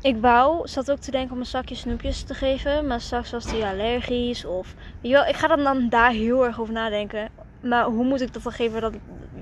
ik 0.02 0.16
wou, 0.22 0.68
zat 0.68 0.92
ook 0.92 1.00
te 1.00 1.12
denken 1.12 1.34
om 1.34 1.40
een 1.40 1.46
zakje 1.46 1.76
snoepjes 1.76 2.24
te 2.24 2.34
geven. 2.34 2.88
Maar 2.88 3.02
straks 3.02 3.32
was 3.32 3.46
die 3.46 3.66
allergisch 3.66 4.46
of... 4.46 4.68
Weet 5.02 5.12
je 5.12 5.18
wel, 5.18 5.26
ik 5.26 5.36
ga 5.36 5.48
dan, 5.48 5.64
dan 5.64 5.90
daar 5.90 6.12
heel 6.12 6.46
erg 6.46 6.60
over 6.60 6.74
nadenken. 6.74 7.30
Maar 7.60 7.84
hoe 7.84 8.04
moet 8.06 8.22
ik 8.22 8.34
dat 8.34 8.44
dan 8.44 8.52
geven? 8.52 8.82
Dat, 8.82 8.94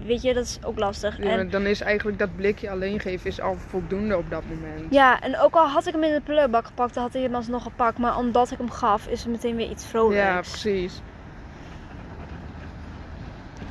weet 0.06 0.21
je, 0.21 0.34
dat 0.34 0.43
is 0.45 0.60
ook 0.63 0.80
lastig. 0.80 1.17
Ja, 1.23 1.30
En, 1.30 1.49
Dan 1.49 1.65
is 1.65 1.82
eigenlijk 1.82 2.19
dat 2.19 2.36
blikje 2.36 2.69
alleen 2.69 2.99
geven 2.99 3.30
is 3.30 3.41
al 3.41 3.56
voldoende 3.67 4.17
op 4.17 4.30
dat 4.30 4.43
moment. 4.49 4.93
ja, 4.93 5.19
en 5.21 5.39
ook 5.39 5.56
al 5.56 5.67
had 5.67 5.86
ik 5.88 5.93
hem 5.93 6.03
in 6.03 6.13
de 6.13 6.21
prullenbak 6.21 6.65
gepakt, 6.65 6.93
dan 6.93 7.03
had 7.03 7.13
hij 7.13 7.21
hem 7.21 7.36
alsnog 7.36 7.63
gepakt. 7.63 7.97
Maar 7.97 8.17
omdat 8.17 8.51
ik 8.51 8.58
hem 8.58 8.71
gaf, 8.71 9.08
is 9.08 9.19
het 9.23 9.32
meteen 9.32 9.56
weer 9.56 9.69
iets 9.69 9.86
vrolijks. 9.86 10.23
Ja, 10.23 10.39
precies. 10.39 11.01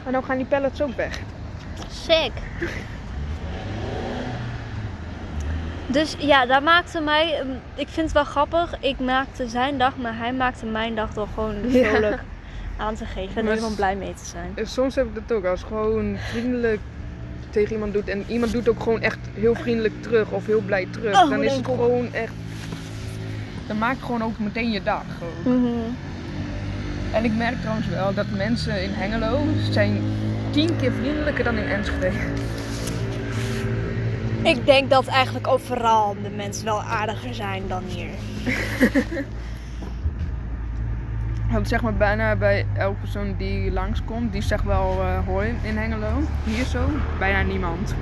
En 0.06 0.12
dan 0.12 0.24
gaan 0.24 0.36
die 0.36 0.46
pellets 0.46 0.82
ook 0.82 0.96
weg. 0.96 1.20
Sick. 1.88 2.32
Dus 5.86 6.16
ja, 6.18 6.46
dat 6.46 6.62
maakte 6.62 7.00
mij. 7.00 7.40
um, 7.40 7.60
Ik 7.74 7.88
vind 7.88 8.06
het 8.06 8.12
wel 8.12 8.24
grappig. 8.24 8.74
Ik 8.80 8.98
maakte 9.00 9.48
zijn 9.48 9.78
dag, 9.78 9.96
maar 9.96 10.16
hij 10.18 10.32
maakte 10.32 10.66
mijn 10.66 10.94
dag 10.94 11.12
door 11.12 11.28
gewoon 11.34 11.70
Ja. 11.70 12.18
Aan 12.76 12.94
te 12.94 13.04
geven. 13.04 13.48
En 13.48 13.62
er 13.64 13.72
blij 13.76 13.96
mee 13.96 14.14
te 14.14 14.24
zijn. 14.24 14.66
Soms 14.68 14.94
heb 14.94 15.06
ik 15.06 15.14
dat 15.14 15.36
ook, 15.36 15.44
als 15.44 15.62
gewoon 15.62 16.16
vriendelijk 16.30 16.80
tegen 17.50 17.72
iemand 17.72 17.92
doet 17.92 18.08
en 18.08 18.24
iemand 18.26 18.52
doet 18.52 18.68
ook 18.68 18.82
gewoon 18.82 19.00
echt 19.00 19.18
heel 19.34 19.54
vriendelijk 19.54 20.02
terug 20.02 20.30
of 20.30 20.46
heel 20.46 20.60
blij 20.60 20.86
terug, 20.90 21.22
Oh, 21.22 21.30
dan 21.30 21.42
is 21.42 21.52
het 21.52 21.64
gewoon 21.64 22.12
echt. 22.12 22.32
Dan 23.66 23.78
maakt 23.78 24.02
gewoon 24.02 24.22
ook 24.22 24.38
meteen 24.38 24.70
je 24.70 24.82
dag. 24.82 25.04
Mhm. 25.44 25.66
En 27.12 27.24
ik 27.24 27.34
merk 27.34 27.60
trouwens 27.60 27.88
wel 27.88 28.14
dat 28.14 28.26
mensen 28.36 28.82
in 28.82 28.90
Hengelo 28.92 29.38
zijn 29.70 30.02
tien 30.50 30.76
keer 30.76 30.92
vriendelijker 30.92 31.44
dan 31.44 31.56
in 31.56 31.68
Enschede. 31.68 32.10
Ik 34.42 34.66
denk 34.66 34.90
dat 34.90 35.06
eigenlijk 35.06 35.46
overal 35.46 36.16
de 36.22 36.30
mensen 36.30 36.64
wel 36.64 36.80
aardiger 36.80 37.34
zijn 37.34 37.62
dan 37.68 37.82
hier. 37.86 38.10
Want 41.56 41.68
zeg 41.68 41.82
maar 41.82 41.94
bijna 41.94 42.36
bij 42.36 42.66
elke 42.74 42.98
persoon 43.00 43.34
die 43.38 43.72
langskomt, 43.72 44.32
die 44.32 44.42
zegt 44.42 44.64
wel 44.64 45.00
eh, 45.00 45.26
hoi 45.26 45.54
in 45.62 45.76
Hengelo. 45.76 46.20
Hier 46.44 46.64
zo, 46.64 46.88
bijna 47.18 47.42
niemand. 47.42 47.94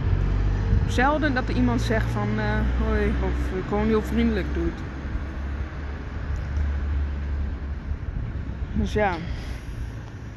Zelden 0.89 1.35
dat 1.35 1.49
er 1.49 1.55
iemand 1.55 1.83
zegt 1.83 2.11
van 2.11 2.29
eh, 2.39 2.45
hoi 2.87 3.07
of 3.09 3.59
eh, 3.59 3.69
gewoon 3.69 3.87
heel 3.87 4.03
vriendelijk 4.03 4.47
doet. 4.55 4.73
Dus 8.73 8.93
ja, 8.93 9.15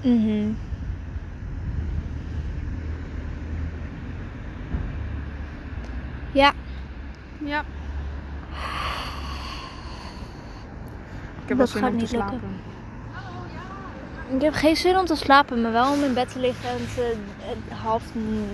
Mhm. 0.02 0.52
Ja, 6.32 6.54
ja. 7.46 7.64
Ik 11.42 11.48
heb 11.48 11.58
wel 11.58 11.68
zin 11.68 11.86
om 11.86 11.98
te 11.98 12.18
lukken. 12.18 12.76
Ik 14.30 14.42
heb 14.42 14.54
geen 14.54 14.76
zin 14.76 14.98
om 14.98 15.06
te 15.06 15.16
slapen, 15.16 15.62
maar 15.62 15.72
wel 15.72 15.92
om 15.92 16.04
in 16.04 16.14
bed 16.14 16.32
te 16.32 16.40
liggen 16.40 16.70
en 16.70 16.78
te, 16.96 17.16
half 17.74 18.04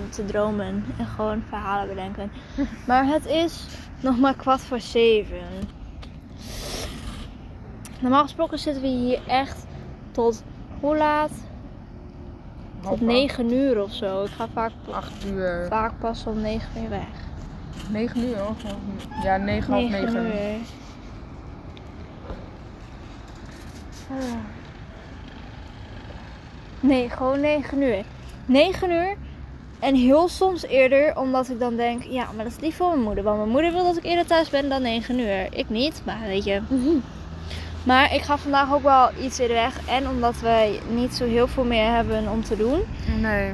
te 0.08 0.24
dromen. 0.24 0.84
En 0.98 1.06
gewoon 1.06 1.42
verhalen 1.48 1.88
bedenken. 1.88 2.30
Maar 2.86 3.06
het 3.06 3.26
is 3.26 3.66
nog 4.00 4.18
maar 4.18 4.34
kwart 4.34 4.60
voor 4.60 4.80
zeven. 4.80 5.38
Normaal 8.00 8.22
gesproken 8.22 8.58
zitten 8.58 8.82
we 8.82 8.88
hier 8.88 9.20
echt 9.26 9.66
tot 10.10 10.42
hoe 10.80 10.96
laat? 10.96 11.30
Tot 12.80 12.88
Half 12.88 13.00
9 13.00 13.52
uur 13.52 13.82
of 13.82 13.92
zo. 13.92 14.24
Ik 14.24 14.30
ga 14.30 14.48
vaak, 14.52 14.72
acht, 14.90 14.96
acht 14.96 15.24
uur, 15.24 15.66
vaak 15.68 15.92
pas 15.98 16.26
om 16.26 16.40
9 16.40 16.82
uur 16.82 16.88
weg. 16.88 17.06
negen 17.90 18.24
uur 18.24 18.46
of. 18.48 18.56
Ja, 19.22 19.36
negen, 19.36 19.72
half 19.72 19.90
9 19.90 20.12
negen. 20.12 20.26
uur. 20.26 20.60
Nee, 26.84 27.08
gewoon 27.08 27.40
9 27.40 27.82
uur. 27.82 28.04
9 28.46 28.90
uur. 28.90 29.16
En 29.78 29.94
heel 29.94 30.28
soms 30.28 30.66
eerder, 30.66 31.18
omdat 31.18 31.48
ik 31.48 31.58
dan 31.58 31.76
denk, 31.76 32.02
ja, 32.02 32.26
maar 32.36 32.44
dat 32.44 32.52
is 32.52 32.60
lief 32.60 32.76
voor 32.76 32.88
mijn 32.88 33.02
moeder. 33.02 33.24
Want 33.24 33.36
mijn 33.36 33.48
moeder 33.48 33.72
wil 33.72 33.84
dat 33.84 33.96
ik 33.96 34.04
eerder 34.04 34.26
thuis 34.26 34.50
ben 34.50 34.68
dan 34.68 34.82
9 34.82 35.18
uur. 35.18 35.46
Ik 35.50 35.68
niet, 35.68 36.02
maar 36.04 36.20
weet 36.26 36.44
je. 36.44 36.60
Maar 37.84 38.14
ik 38.14 38.20
ga 38.22 38.38
vandaag 38.38 38.74
ook 38.74 38.82
wel 38.82 39.10
iets 39.22 39.38
eerder 39.38 39.56
weg. 39.56 39.88
En 39.88 40.08
omdat 40.08 40.40
wij 40.40 40.80
niet 40.90 41.14
zo 41.14 41.24
heel 41.24 41.48
veel 41.48 41.64
meer 41.64 41.90
hebben 41.90 42.30
om 42.30 42.44
te 42.44 42.56
doen. 42.56 42.80
Nee. 43.20 43.52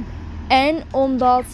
En 0.48 0.82
omdat. 0.90 1.44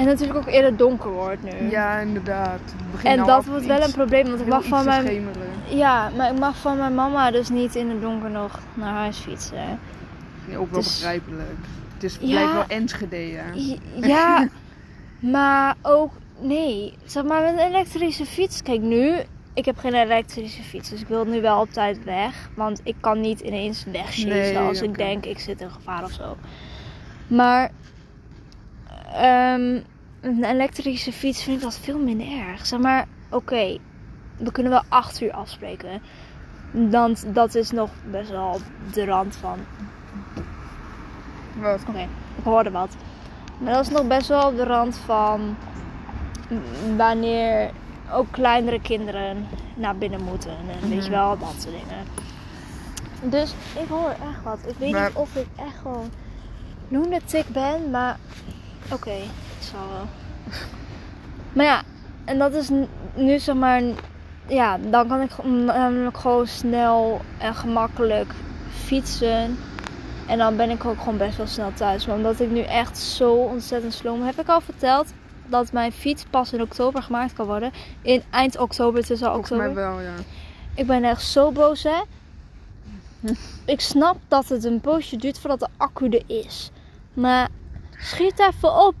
Het 0.00 0.04
natuurlijk 0.06 0.38
ook 0.38 0.46
eerder 0.54 0.76
donker 0.76 1.10
wordt 1.10 1.42
nu. 1.42 1.70
Ja, 1.70 1.98
inderdaad. 1.98 2.60
Het 2.64 2.90
begint 2.90 3.08
en 3.12 3.16
nou 3.16 3.28
dat 3.28 3.44
wordt 3.44 3.66
wel 3.66 3.82
een 3.82 3.92
probleem, 3.92 4.26
want 4.26 4.40
ik 4.40 4.46
mag 4.46 4.64
van 4.64 4.84
mijn. 4.84 5.04
schemeren. 5.06 5.48
Ja, 5.68 6.10
maar 6.16 6.32
ik 6.32 6.38
mag 6.38 6.56
van 6.56 6.76
mijn 6.76 6.94
mama 6.94 7.30
dus 7.30 7.48
niet 7.48 7.74
in 7.74 7.88
het 7.90 8.00
donker 8.00 8.30
nog 8.30 8.60
naar 8.74 8.92
huis 8.94 9.18
fietsen. 9.18 9.78
Ook 10.56 10.70
wel 10.70 10.80
Dus- 10.82 10.98
begrijpelijk. 11.00 11.48
Het 11.94 12.02
is 12.02 12.16
Ja. 12.20 12.26
blijkt 12.28 12.52
wel 12.52 12.64
Enschede, 12.78 13.30
ja. 13.30 13.44
Ja, 13.94 14.48
maar 15.36 15.74
ook. 15.82 16.12
Nee, 16.40 16.94
zeg 17.04 17.24
maar 17.24 17.42
met 17.42 17.52
een 17.52 17.66
elektrische 17.66 18.26
fiets. 18.26 18.62
Kijk, 18.62 18.80
nu. 18.80 19.14
Ik 19.54 19.64
heb 19.64 19.78
geen 19.78 19.94
elektrische 19.94 20.62
fiets, 20.62 20.90
dus 20.90 21.00
ik 21.00 21.08
wil 21.08 21.24
nu 21.24 21.40
wel 21.40 21.60
op 21.60 21.72
tijd 21.72 22.04
weg. 22.04 22.48
Want 22.56 22.80
ik 22.84 22.94
kan 23.00 23.20
niet 23.20 23.40
ineens 23.40 23.84
wegchasen 23.92 24.28
Nee, 24.28 24.58
als 24.58 24.82
ik 24.82 24.96
denk 24.96 25.24
ik 25.24 25.38
zit 25.38 25.60
in 25.60 25.70
gevaar 25.70 26.04
of 26.04 26.10
zo. 26.10 26.36
Maar 27.26 27.70
ehm, 29.14 29.80
een 30.20 30.44
elektrische 30.44 31.12
fiets 31.12 31.42
vind 31.42 31.56
ik 31.56 31.62
dat 31.62 31.78
veel 31.78 31.98
minder 31.98 32.26
erg. 32.48 32.66
Zeg 32.66 32.80
maar, 32.80 33.06
oké, 33.30 33.78
we 34.36 34.52
kunnen 34.52 34.72
wel 34.72 34.82
acht 34.88 35.20
uur 35.20 35.32
afspreken. 35.32 36.02
Dan, 36.72 37.16
dat 37.26 37.54
is 37.54 37.70
nog 37.70 37.90
best 38.10 38.30
wel 38.30 38.46
op 38.54 38.62
de 38.92 39.04
rand 39.04 39.36
van 39.36 39.58
Wat? 41.60 41.80
Oké, 41.88 41.98
ik 42.36 42.44
hoorde 42.44 42.70
wat. 42.70 42.96
Maar 43.58 43.72
dat 43.72 43.82
is 43.86 43.90
nog 43.92 44.06
best 44.06 44.28
wel 44.28 44.48
op 44.48 44.56
de 44.56 44.64
rand 44.64 44.96
van 44.96 45.56
wanneer 46.96 47.70
ook 48.12 48.26
kleinere 48.30 48.80
kinderen 48.80 49.46
naar 49.74 49.96
binnen 49.96 50.22
moeten. 50.22 50.50
En 50.50 50.88
weet 50.88 51.04
je 51.04 51.10
Mhm. 51.10 51.20
wel, 51.20 51.38
dat 51.38 51.54
soort 51.58 51.74
dingen. 51.74 52.04
Dus 53.30 53.54
ik 53.82 53.88
hoor 53.88 54.08
echt 54.10 54.42
wat. 54.44 54.58
Ik 54.66 54.74
weet 54.78 54.92
Maar- 54.92 55.06
niet 55.08 55.16
of 55.16 55.36
ik 55.36 55.46
echt 55.56 55.76
gewoon 55.82 56.10
lunatic 56.88 57.46
ben, 57.48 57.90
maar 57.90 58.18
oké, 58.92 59.10
het 59.10 59.64
zal 59.72 59.88
wel. 59.92 60.06
Maar 61.52 61.64
ja, 61.64 61.82
en 62.24 62.38
dat 62.38 62.52
is 62.52 62.70
nu 63.14 63.38
zeg 63.38 63.54
maar, 63.54 63.82
ja, 64.46 64.78
dan 64.78 65.08
kan 65.08 65.20
ik 65.20 65.44
namelijk 65.44 66.16
gewoon 66.16 66.46
snel 66.46 67.20
en 67.38 67.54
gemakkelijk 67.54 68.32
fietsen. 68.70 69.58
En 70.26 70.38
dan 70.38 70.56
ben 70.56 70.70
ik 70.70 70.84
ook 70.84 70.98
gewoon 70.98 71.16
best 71.16 71.36
wel 71.36 71.46
snel 71.46 71.72
thuis. 71.74 72.06
Maar 72.06 72.16
omdat 72.16 72.40
ik 72.40 72.50
nu 72.50 72.60
echt 72.60 72.98
zo 72.98 73.32
ontzettend 73.32 73.94
sloom. 73.94 74.22
Heb 74.22 74.40
ik 74.40 74.48
al 74.48 74.60
verteld 74.60 75.12
dat 75.46 75.72
mijn 75.72 75.92
fiets 75.92 76.24
pas 76.30 76.52
in 76.52 76.62
oktober 76.62 77.02
gemaakt 77.02 77.32
kan 77.32 77.46
worden. 77.46 77.72
In 78.02 78.22
eind 78.30 78.58
oktober 78.58 79.04
tussen 79.04 79.26
Volgens 79.26 79.50
oktober. 79.50 79.72
mij 79.72 79.82
wel, 79.82 80.00
ja. 80.00 80.14
Ik 80.74 80.86
ben 80.86 81.04
echt 81.04 81.22
zo 81.22 81.52
boos 81.52 81.82
hè. 81.82 82.02
Ik 83.64 83.80
snap 83.80 84.16
dat 84.28 84.48
het 84.48 84.64
een 84.64 84.80
poosje 84.80 85.16
duurt 85.16 85.38
voordat 85.38 85.60
de 85.60 85.68
accu 85.76 86.08
er 86.08 86.22
is. 86.26 86.70
Maar 87.14 87.48
schiet 87.98 88.38
even 88.38 88.86
op. 88.86 88.94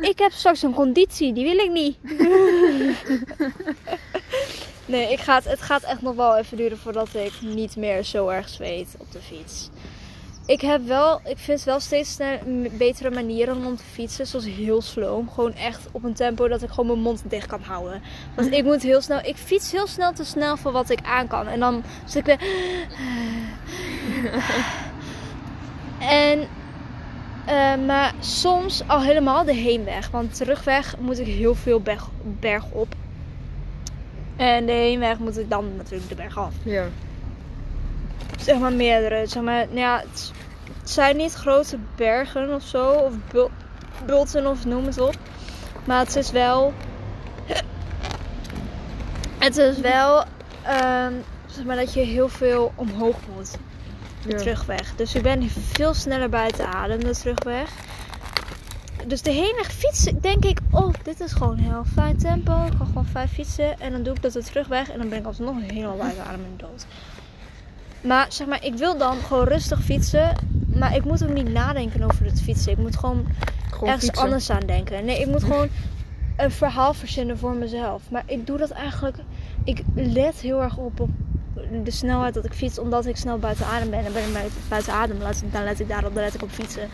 Ik 0.00 0.18
heb 0.18 0.32
straks 0.32 0.62
een 0.62 0.74
conditie, 0.74 1.32
die 1.32 1.44
wil 1.44 1.58
ik 1.58 1.70
niet. 1.70 1.96
Nee, 4.90 5.12
ik 5.12 5.18
ga 5.18 5.34
het, 5.34 5.44
het 5.44 5.62
gaat 5.62 5.82
echt 5.82 6.02
nog 6.02 6.14
wel 6.14 6.36
even 6.36 6.56
duren 6.56 6.78
voordat 6.78 7.14
ik 7.14 7.32
niet 7.40 7.76
meer 7.76 8.02
zo 8.02 8.28
erg 8.28 8.48
zweet 8.48 8.94
op 8.98 9.12
de 9.12 9.18
fiets. 9.18 9.68
Ik 10.46 10.60
heb 10.60 10.86
wel, 10.86 11.20
ik 11.24 11.38
vind 11.38 11.64
wel 11.64 11.80
steeds 11.80 12.16
betere 12.70 13.10
manieren 13.10 13.66
om 13.66 13.76
te 13.76 13.82
fietsen. 13.92 14.26
Zoals 14.26 14.44
heel 14.46 14.82
sloom. 14.82 15.30
Gewoon 15.30 15.54
echt 15.54 15.88
op 15.92 16.04
een 16.04 16.14
tempo 16.14 16.48
dat 16.48 16.62
ik 16.62 16.68
gewoon 16.68 16.86
mijn 16.86 16.98
mond 16.98 17.22
dicht 17.28 17.46
kan 17.46 17.62
houden. 17.62 18.02
Want 18.36 18.52
ik 18.52 18.64
moet 18.64 18.82
heel 18.82 19.00
snel, 19.00 19.18
ik 19.22 19.36
fiets 19.36 19.72
heel 19.72 19.86
snel 19.86 20.12
te 20.12 20.24
snel 20.24 20.56
voor 20.56 20.72
wat 20.72 20.90
ik 20.90 20.98
aan 21.02 21.26
kan. 21.26 21.46
En 21.46 21.60
dan 21.60 21.82
zit 22.04 22.28
ik 22.28 22.38
weer. 22.38 22.48
En, 26.00 26.48
eh, 27.50 27.86
maar 27.86 28.12
soms 28.20 28.82
al 28.86 29.02
helemaal 29.02 29.44
de 29.44 29.54
heenweg. 29.54 30.10
Want 30.10 30.34
terugweg 30.34 30.94
moet 30.98 31.18
ik 31.18 31.26
heel 31.26 31.54
veel 31.54 31.80
berg, 31.80 32.08
berg 32.22 32.64
op. 32.70 32.94
En 34.36 34.66
de 34.66 34.72
heenweg 34.72 35.18
moet 35.18 35.38
ik 35.38 35.50
dan 35.50 35.76
natuurlijk 35.76 36.08
de 36.08 36.14
berg 36.14 36.38
af. 36.38 36.54
Ja. 36.62 36.84
Zeg 38.40 38.58
maar 38.58 38.72
meerdere. 38.72 39.26
Zeg 39.26 39.42
maar, 39.42 39.66
nou 39.66 39.78
ja, 39.78 39.98
het, 39.98 40.32
het 40.80 40.90
zijn 40.90 41.16
niet 41.16 41.32
grote 41.34 41.78
bergen 41.96 42.54
of 42.54 42.62
zo. 42.62 42.90
Of 42.92 43.12
bul- 43.32 43.50
bulten 44.06 44.46
of 44.46 44.64
noem 44.64 44.86
het 44.86 45.00
op. 45.00 45.14
Maar 45.84 45.98
het 45.98 46.16
is 46.16 46.30
wel. 46.30 46.72
Het 49.38 49.56
is 49.56 49.78
wel. 49.78 50.24
ehm, 50.62 51.12
zeg 51.46 51.64
maar 51.64 51.76
dat 51.76 51.92
je 51.94 52.00
heel 52.00 52.28
veel 52.28 52.72
omhoog 52.74 53.16
moet. 53.36 53.56
De 54.22 54.30
Ja. 54.30 54.36
terugweg. 54.36 54.92
Dus 54.96 55.14
ik 55.14 55.22
ben 55.22 55.48
veel 55.50 55.94
sneller 55.94 56.28
buiten 56.28 56.66
adem 56.66 57.04
de 57.04 57.10
terugweg. 57.10 57.70
Dus 59.06 59.22
de 59.22 59.30
hele 59.30 59.64
fietsen 59.68 60.20
denk 60.20 60.44
ik, 60.44 60.58
oh, 60.70 60.94
dit 61.02 61.20
is 61.20 61.32
gewoon 61.32 61.56
heel 61.56 61.82
fijn 61.94 62.16
tempo. 62.16 62.64
Ik 62.66 62.72
ga 62.78 62.84
gewoon 62.84 63.06
vijf 63.06 63.32
fietsen 63.32 63.80
en 63.80 63.92
dan 63.92 64.02
doe 64.02 64.14
ik 64.14 64.22
dat 64.22 64.32
weer 64.32 64.44
terug 64.44 64.66
weg. 64.68 64.90
En 64.90 64.98
dan 64.98 65.08
ben 65.08 65.18
ik 65.18 65.26
alsnog 65.26 65.56
helemaal 65.66 65.96
buiten 65.96 66.24
adem 66.24 66.40
en 66.44 66.54
dood. 66.56 66.86
Maar 68.00 68.26
zeg 68.28 68.46
maar, 68.46 68.64
ik 68.64 68.74
wil 68.74 68.98
dan 68.98 69.16
gewoon 69.16 69.44
rustig 69.44 69.82
fietsen. 69.82 70.32
Maar 70.74 70.94
ik 70.96 71.04
moet 71.04 71.22
ook 71.24 71.32
niet 71.32 71.48
nadenken 71.52 72.02
over 72.02 72.24
het 72.24 72.42
fietsen. 72.42 72.72
Ik 72.72 72.78
moet 72.78 72.96
gewoon 72.96 73.26
Gewoon 73.70 73.88
ergens 73.88 74.04
fietsen. 74.04 74.24
anders 74.24 74.50
aan 74.50 74.66
denken. 74.66 75.04
Nee, 75.04 75.20
ik 75.20 75.26
moet 75.26 75.44
gewoon 75.50 75.68
een 76.36 76.50
verhaal 76.50 76.94
verzinnen 76.94 77.38
voor 77.38 77.54
mezelf. 77.54 78.02
Maar 78.10 78.22
ik 78.26 78.46
doe 78.46 78.58
dat 78.58 78.70
eigenlijk. 78.70 79.16
Ik 79.64 79.82
let 79.94 80.40
heel 80.40 80.62
erg 80.62 80.76
op 80.76 81.00
op 81.00 81.08
de 81.84 81.90
snelheid 81.90 82.34
dat 82.34 82.44
ik 82.44 82.52
fiets, 82.52 82.78
omdat 82.78 83.06
ik 83.06 83.16
snel 83.16 83.38
buiten 83.38 83.66
adem 83.66 83.90
ben. 83.90 84.04
En 84.04 84.12
ben 84.12 84.22
ik 84.24 84.50
buiten- 84.68 84.92
adem, 84.92 85.18
laat- 85.20 85.42
dan 85.52 85.64
let 85.64 85.80
ik 85.80 85.88
daarop, 85.88 86.14
dan 86.14 86.22
let 86.22 86.34
ik 86.34 86.42
op 86.42 86.50
fietsen. 86.50 86.88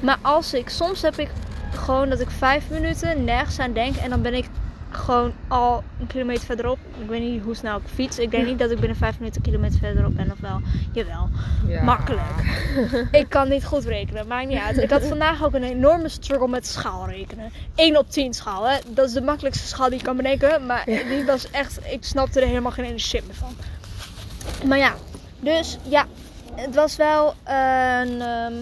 Maar 0.00 0.18
als 0.22 0.54
ik, 0.54 0.68
soms 0.68 1.02
heb 1.02 1.18
ik 1.18 1.30
gewoon 1.74 2.08
dat 2.08 2.20
ik 2.20 2.30
vijf 2.30 2.70
minuten 2.70 3.24
nergens 3.24 3.58
aan 3.58 3.72
denk 3.72 3.96
en 3.96 4.10
dan 4.10 4.22
ben 4.22 4.34
ik 4.34 4.44
gewoon 4.92 5.32
al 5.48 5.82
een 6.00 6.06
kilometer 6.06 6.44
verderop. 6.44 6.78
Ik 7.02 7.08
weet 7.08 7.20
niet 7.20 7.42
hoe 7.42 7.54
snel 7.54 7.76
ik 7.76 7.82
fiets. 7.94 8.18
Ik 8.18 8.30
denk 8.30 8.46
niet 8.46 8.58
dat 8.58 8.70
ik 8.70 8.78
binnen 8.78 8.96
vijf 8.96 9.18
minuten 9.18 9.40
een 9.44 9.50
kilometer 9.50 9.78
verderop 9.78 10.16
ben, 10.16 10.32
of 10.32 10.40
wel? 10.40 10.60
Jawel. 10.92 11.28
Ja. 11.66 11.82
Makkelijk. 11.82 12.66
ik 13.20 13.28
kan 13.28 13.48
niet 13.48 13.64
goed 13.64 13.84
rekenen, 13.84 14.26
maakt 14.26 14.48
niet 14.48 14.58
uit. 14.58 14.78
Ik 14.78 14.90
had 14.90 15.04
vandaag 15.06 15.44
ook 15.44 15.54
een 15.54 15.62
enorme 15.62 16.08
struggle 16.08 16.48
met 16.48 16.66
schaalrekenen. 16.66 17.50
1 17.74 17.96
op 17.98 18.10
10 18.10 18.34
schaal, 18.34 18.68
hè. 18.68 18.76
Dat 18.86 19.06
is 19.08 19.12
de 19.12 19.22
makkelijkste 19.22 19.66
schaal 19.68 19.88
die 19.88 19.98
ik 19.98 20.04
kan 20.04 20.16
bedenken. 20.16 20.66
Maar 20.66 20.84
die 20.84 21.24
was 21.26 21.50
echt, 21.50 21.78
ik 21.92 22.04
snapte 22.04 22.40
er 22.40 22.46
helemaal 22.46 22.72
geen 22.72 22.84
ene 22.84 22.98
shit 22.98 23.26
meer 23.26 23.36
van. 23.36 23.54
Maar 24.64 24.78
ja, 24.78 24.94
dus 25.40 25.78
ja, 25.82 26.04
het 26.54 26.74
was 26.74 26.96
wel 26.96 27.34
een... 27.44 28.20
ehm, 28.22 28.52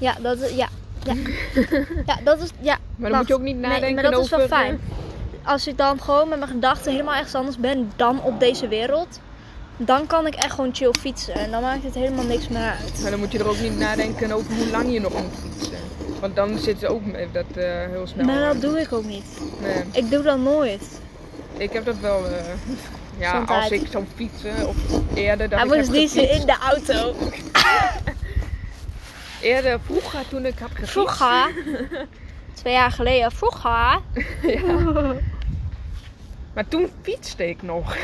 ja, 0.00 0.14
dat 0.22 0.40
is, 0.40 0.50
ja. 0.54 0.68
Ja. 1.04 1.14
ja, 2.06 2.18
dat 2.24 2.40
is, 2.40 2.50
ja. 2.60 2.78
Maar 2.96 3.10
dan 3.10 3.18
moet 3.18 3.28
je 3.28 3.34
ook 3.34 3.40
niet 3.40 3.56
Nee, 3.56 3.70
nadenken 3.70 3.94
maar 4.02 4.10
dat 4.12 4.24
is 4.24 4.30
wel 4.30 4.38
over, 4.40 4.56
fijn. 4.56 4.80
eh, 5.42 5.48
Als 5.48 5.66
ik 5.66 5.78
dan 5.78 6.00
gewoon 6.00 6.28
met 6.28 6.38
mijn 6.38 6.50
gedachten 6.50 6.90
helemaal 6.92 7.14
ergens 7.14 7.34
anders 7.34 7.56
ben 7.58 7.92
dan 7.96 8.22
op 8.22 8.40
deze 8.40 8.68
wereld, 8.68 9.20
dan 9.76 10.06
kan 10.06 10.26
ik 10.26 10.34
echt 10.34 10.50
gewoon 10.54 10.74
chill 10.74 10.92
fietsen. 11.00 11.34
En 11.34 11.50
dan 11.50 11.62
maakt 11.62 11.82
het 11.84 11.94
helemaal 11.94 12.24
niks 12.24 12.48
meer 12.48 12.62
uit. 12.82 12.98
Maar 13.02 13.10
dan 13.10 13.20
moet 13.20 13.32
je 13.32 13.38
er 13.38 13.48
ook 13.48 13.60
niet 13.60 13.78
nadenken 13.78 14.32
over 14.32 14.54
hoe 14.54 14.70
lang 14.70 14.92
je 14.92 15.00
nog 15.00 15.12
moet 15.12 15.32
fietsen. 15.52 15.78
Want 16.20 16.36
dan 16.36 16.58
zit 16.58 16.78
ze 16.78 16.86
ook 16.88 17.02
dat 17.32 17.44
eh, 17.54 17.64
heel 17.90 18.06
snel. 18.06 18.24
Maar 18.26 18.40
dat 18.52 18.60
doe 18.60 18.80
ik 18.80 18.92
ook 18.92 19.04
niet. 19.04 19.24
Nee, 19.60 19.82
Ik 19.92 20.10
doe 20.10 20.22
dat 20.22 20.38
nooit. 20.38 21.00
Ik 21.56 21.72
heb 21.72 21.84
dat 21.84 21.98
wel. 21.98 22.26
eh, 22.26 22.44
ja, 23.18 23.42
als 23.42 23.70
ik 23.70 23.86
zou 23.90 24.04
fietsen 24.14 24.68
of 24.68 24.76
eerder 25.14 25.48
dat 25.48 25.58
Hij 25.58 25.68
moest 25.68 26.14
heb 26.14 26.30
in 26.30 26.46
de 26.46 26.56
auto. 26.60 27.14
Eerder 29.40 29.80
vroeger 29.80 30.28
toen 30.28 30.46
ik 30.46 30.58
had 30.58 30.70
gefietst. 30.70 30.92
Vroeger. 30.92 31.52
Twee 32.54 32.72
jaar 32.72 32.90
geleden. 32.90 33.30
Vroeger. 33.32 34.00
Ja. 34.42 35.14
Maar 36.54 36.68
toen 36.68 36.90
fietste 37.02 37.48
ik 37.48 37.62
nog. 37.62 37.96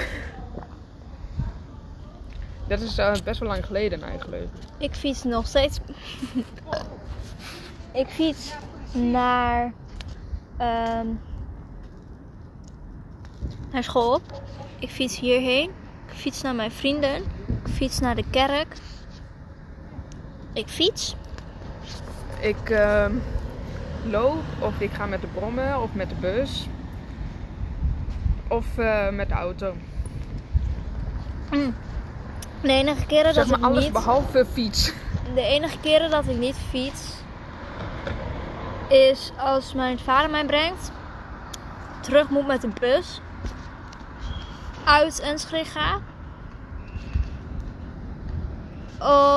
Dat 2.68 2.80
is 2.80 2.98
eh, 2.98 3.12
best 3.24 3.40
wel 3.40 3.48
lang 3.48 3.66
geleden 3.66 4.02
eigenlijk. 4.02 4.42
Ik 4.78 4.94
fiets 4.94 5.22
nog 5.24 5.46
steeds. 5.46 5.78
ik 7.92 8.06
fiets 8.08 8.52
naar, 8.92 9.72
ehm, 10.56 11.06
naar 13.72 13.84
school. 13.84 14.20
Ik 14.78 14.90
fiets 14.90 15.18
hierheen. 15.18 15.70
Ik 16.06 16.14
fiets 16.14 16.42
naar 16.42 16.54
mijn 16.54 16.70
vrienden. 16.70 17.16
Ik 17.64 17.72
fiets 17.72 17.98
naar 17.98 18.14
de 18.14 18.24
kerk. 18.30 18.76
Ik 20.52 20.68
fiets. 20.68 21.16
Ik 22.40 22.70
ehm, 22.70 23.12
loop 24.04 24.42
of 24.58 24.80
ik 24.80 24.90
ga 24.92 25.06
met 25.06 25.20
de 25.20 25.26
brommen 25.26 25.82
of 25.82 25.94
met 25.94 26.08
de 26.08 26.14
bus. 26.14 26.66
Of 28.48 28.78
eh, 28.78 29.08
met 29.08 29.28
de 29.28 29.34
auto. 29.34 29.74
Mm. 31.50 31.74
De 32.62 32.72
enige 32.72 33.06
keren 33.06 33.34
Zeg 33.34 33.46
dat 33.46 33.50
maar 33.50 33.58
ik 33.58 33.74
alles 33.74 33.84
niet... 33.84 33.92
behalve 33.92 34.46
fiets. 34.52 34.92
De 35.34 35.42
enige 35.42 35.78
keren 35.80 36.10
dat 36.10 36.26
ik 36.26 36.38
niet 36.38 36.56
fiets 36.70 37.16
is 38.88 39.32
als 39.38 39.74
mijn 39.74 39.98
vader 39.98 40.30
mij 40.30 40.44
brengt, 40.44 40.92
terug 42.00 42.28
moet 42.28 42.46
met 42.46 42.60
de 42.60 42.70
bus, 42.80 43.20
uit 44.88 45.20
Enschede 45.20 45.64
ga. 45.64 46.00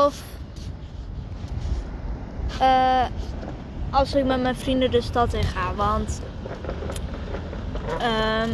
Of 0.05 0.23
eh, 2.59 3.05
als 3.89 4.15
ik 4.15 4.25
met 4.25 4.41
mijn 4.41 4.55
vrienden 4.55 4.91
de 4.91 5.01
stad 5.01 5.33
in 5.33 5.43
ga, 5.43 5.73
want 5.75 6.21
ehm 7.99 8.49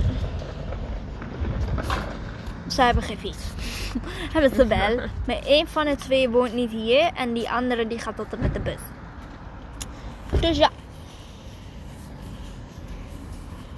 zij 2.67 2.85
hebben 2.85 3.03
geen 3.03 3.17
fiets. 3.17 3.43
hebben 4.33 4.55
ze 4.55 4.67
wel. 4.67 4.95
Maar 5.25 5.39
één 5.45 5.67
van 5.67 5.85
de 5.85 5.95
twee 5.95 6.29
woont 6.29 6.53
niet 6.53 6.71
hier 6.71 7.11
en 7.13 7.33
die 7.33 7.49
andere 7.49 7.87
die 7.87 7.99
gaat 7.99 8.19
altijd 8.19 8.41
met 8.41 8.53
de 8.53 8.59
bus. 8.59 8.79
Dus 10.39 10.57
ja, 10.57 10.69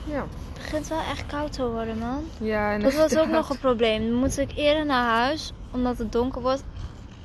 Ja. 0.06 0.26
het 0.54 0.59
begint 0.70 0.88
wel 0.88 1.02
echt 1.12 1.26
koud 1.26 1.54
te 1.54 1.68
worden, 1.68 1.98
man. 1.98 2.24
Ja, 2.38 2.74
en 2.74 2.82
Dat 2.82 2.94
was 2.94 3.18
ook 3.18 3.28
nog 3.28 3.50
een 3.50 3.60
probleem. 3.60 4.08
Dan 4.08 4.14
moet 4.14 4.38
ik 4.38 4.52
eerder 4.56 4.86
naar 4.86 5.10
huis, 5.10 5.54
omdat 5.72 5.98
het 5.98 6.12
donker 6.12 6.42
wordt. 6.42 6.64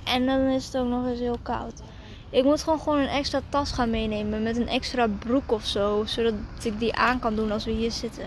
En 0.05 0.27
dan 0.27 0.41
is 0.41 0.67
het 0.67 0.77
ook 0.77 0.89
nog 0.89 1.07
eens 1.07 1.19
heel 1.19 1.39
koud. 1.43 1.83
Ik 2.31 2.45
moet 2.45 2.63
gewoon, 2.63 2.81
gewoon 2.81 2.99
een 2.99 3.09
extra 3.09 3.41
tas 3.49 3.73
gaan 3.73 3.91
meenemen 3.91 4.43
met 4.43 4.57
een 4.57 4.69
extra 4.69 5.09
broek 5.19 5.53
of 5.53 5.65
zo. 5.65 6.03
Zodat 6.07 6.35
ik 6.63 6.79
die 6.79 6.95
aan 6.95 7.19
kan 7.19 7.37
doen 7.37 7.53
als 7.53 7.65
we 7.65 7.71
hier 7.71 7.91
zitten. 7.91 8.25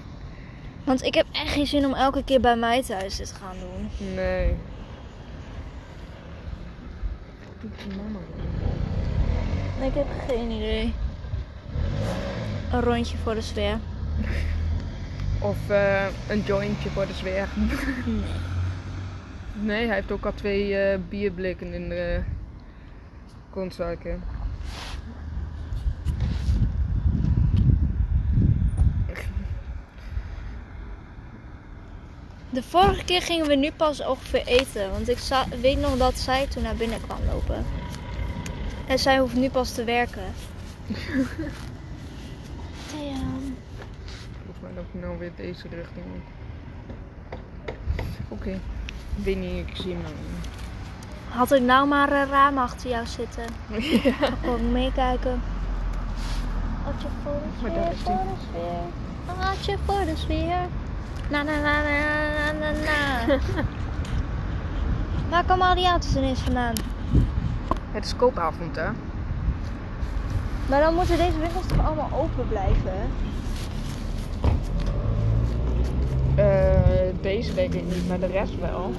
Want 0.84 1.02
ik 1.02 1.14
heb 1.14 1.26
echt 1.32 1.52
geen 1.52 1.66
zin 1.66 1.86
om 1.86 1.94
elke 1.94 2.24
keer 2.24 2.40
bij 2.40 2.56
mij 2.56 2.82
thuis 2.82 3.16
dit 3.16 3.28
te 3.28 3.34
gaan 3.34 3.56
doen. 3.60 4.14
Nee. 4.14 4.56
Mama? 7.96 8.18
Ik 9.86 9.94
heb 9.94 10.06
geen 10.28 10.50
idee. 10.50 10.94
Een 12.72 12.80
rondje 12.80 13.16
voor 13.16 13.34
de 13.34 13.40
sfeer. 13.40 13.78
Of 15.40 15.70
eh, 15.70 16.06
een 16.28 16.40
jointje 16.40 16.90
voor 16.90 17.06
de 17.06 17.12
sfeer. 17.12 17.48
Nee. 18.04 18.22
Nee, 19.54 19.86
hij 19.86 19.94
heeft 19.94 20.12
ook 20.12 20.24
al 20.24 20.34
twee 20.34 20.76
eh, 20.76 20.98
bierblikken 21.08 21.72
in 21.72 21.88
de 21.88 22.22
kontzakken. 23.50 24.22
De 32.50 32.62
vorige 32.62 33.04
keer 33.04 33.22
gingen 33.22 33.46
we 33.46 33.54
nu 33.54 33.70
pas 33.72 34.06
ongeveer 34.06 34.46
eten. 34.46 34.90
Want 34.90 35.08
ik 35.08 35.18
weet 35.60 35.78
nog 35.78 35.96
dat 35.96 36.18
zij 36.18 36.46
toen 36.46 36.62
naar 36.62 36.76
binnen 36.76 37.00
kwam 37.00 37.18
lopen. 37.26 37.64
En 38.86 38.98
zij 38.98 39.18
hoeft 39.18 39.34
nu 39.34 39.50
pas 39.50 39.72
te 39.72 39.84
werken. 39.84 40.22
Damn. 42.92 43.56
Volgens 44.44 44.60
mij 44.60 44.61
loop 44.74 44.84
ik 44.92 45.00
nou 45.00 45.18
weer 45.18 45.32
deze 45.36 45.62
richting 45.68 46.04
op. 46.14 46.22
Oké. 48.28 48.58
Weet 49.24 49.36
niet, 49.36 49.68
ik 49.68 49.76
zie 49.76 49.94
niet. 49.94 50.06
Had 51.28 51.52
ik 51.52 51.62
nou 51.62 51.86
maar 51.88 52.12
een 52.12 52.28
raam 52.28 52.58
achter 52.58 52.90
jou 52.90 53.06
zitten. 53.06 53.44
ja. 54.02 54.12
Gewoon 54.40 54.72
meekijken. 54.72 55.40
Hartje 56.84 57.08
voor 57.22 57.32
de 57.32 57.38
Maar 57.62 57.70
sfeer, 57.70 57.82
daar 57.82 57.92
is 57.92 57.98
voor 58.02 58.16
die. 58.16 58.24
de 58.24 58.40
sfeer. 58.50 59.36
Hartje 59.44 59.76
voor 59.84 60.04
de 60.04 60.16
sfeer. 60.16 60.58
Na 61.30 61.42
na 61.42 61.60
na 61.60 61.82
na 61.82 62.52
na 62.52 62.52
na 62.52 62.70
na. 62.70 63.38
Waar 65.30 65.44
komen 65.44 65.66
al 65.68 65.74
die 65.74 65.86
auto's 65.86 66.16
ineens 66.16 66.40
vandaan? 66.40 66.74
Het 67.92 68.04
is 68.04 68.16
koopavond, 68.16 68.76
hè? 68.76 68.88
Maar 70.68 70.80
dan 70.80 70.94
moeten 70.94 71.16
deze 71.16 71.38
winkels 71.38 71.66
toch 71.66 71.86
allemaal 71.86 72.10
open 72.12 72.48
blijven? 72.48 72.92
Eh, 76.36 76.80
deze 77.20 77.54
denk 77.54 77.74
ik 77.74 77.84
niet, 77.84 78.08
maar 78.08 78.20
de 78.20 78.26
rest 78.26 78.58
wel. 78.58 78.92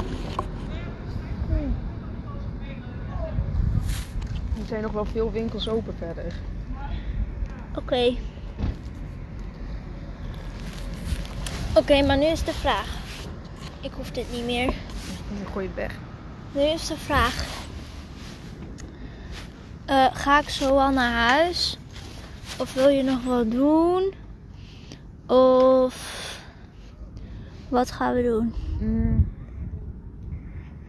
Hmm. 1.47 1.75
Er 4.59 4.65
zijn 4.67 4.81
nog 4.81 4.91
wel 4.91 5.05
veel 5.05 5.31
winkels 5.31 5.69
open 5.69 5.95
verder. 5.97 6.33
Oké. 7.75 8.15
Oké, 11.75 12.01
maar 12.01 12.17
nu 12.17 12.25
is 12.25 12.43
de 12.43 12.53
vraag. 12.53 12.87
Ik 13.81 13.91
hoef 13.93 14.11
dit 14.11 14.31
niet 14.31 14.45
meer. 14.45 14.65
Dan 14.65 15.51
gooi 15.51 15.65
je 15.65 15.71
het 15.75 15.79
weg. 15.79 15.95
Nu 16.51 16.61
is 16.61 16.87
de 16.87 16.97
vraag. 16.97 17.45
Eh, 19.85 20.05
ga 20.13 20.39
ik 20.39 20.49
zo 20.49 20.77
al 20.77 20.91
naar 20.91 21.29
huis? 21.29 21.77
Of 22.57 22.73
wil 22.73 22.87
je 22.87 23.03
nog 23.03 23.23
wat 23.23 23.51
doen? 23.51 24.13
Of 25.27 26.22
wat 27.73 27.91
gaan 27.91 28.13
we 28.13 28.23
doen? 28.23 28.53
Mm. 28.79 29.27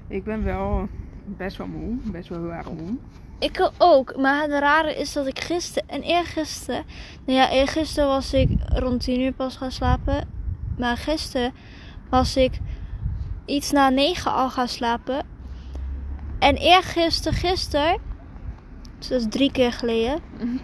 Ik 0.08 0.24
ben 0.24 0.44
wel 0.44 0.88
best 1.24 1.56
wel 1.56 1.66
moe. 1.66 1.96
Best 2.02 2.28
wel 2.28 2.38
heel 2.38 2.52
erg 2.52 2.70
moe. 2.70 2.96
Ik 3.38 3.70
ook, 3.78 4.16
maar 4.16 4.42
het 4.42 4.50
rare 4.50 4.94
is 4.94 5.12
dat 5.12 5.26
ik 5.26 5.38
gisteren 5.38 5.88
en 5.88 6.02
eergisteren. 6.02 6.84
Nou 7.26 7.38
ja, 7.38 7.50
eergisteren 7.50 8.08
was 8.08 8.32
ik 8.32 8.48
rond 8.68 9.00
10 9.00 9.20
uur 9.20 9.32
pas 9.32 9.56
gaan 9.56 9.70
slapen. 9.70 10.28
Maar 10.78 10.96
gisteren 10.96 11.52
was 12.10 12.36
ik 12.36 12.58
iets 13.44 13.70
na 13.70 13.88
9 13.88 14.32
al 14.32 14.50
gaan 14.50 14.68
slapen. 14.68 15.26
En 16.38 16.56
eergisteren, 16.56 17.38
gisteren, 17.38 17.98
dus 18.98 19.08
dat 19.08 19.20
is 19.20 19.26
drie 19.28 19.52
keer 19.52 19.72
geleden. 19.72 20.20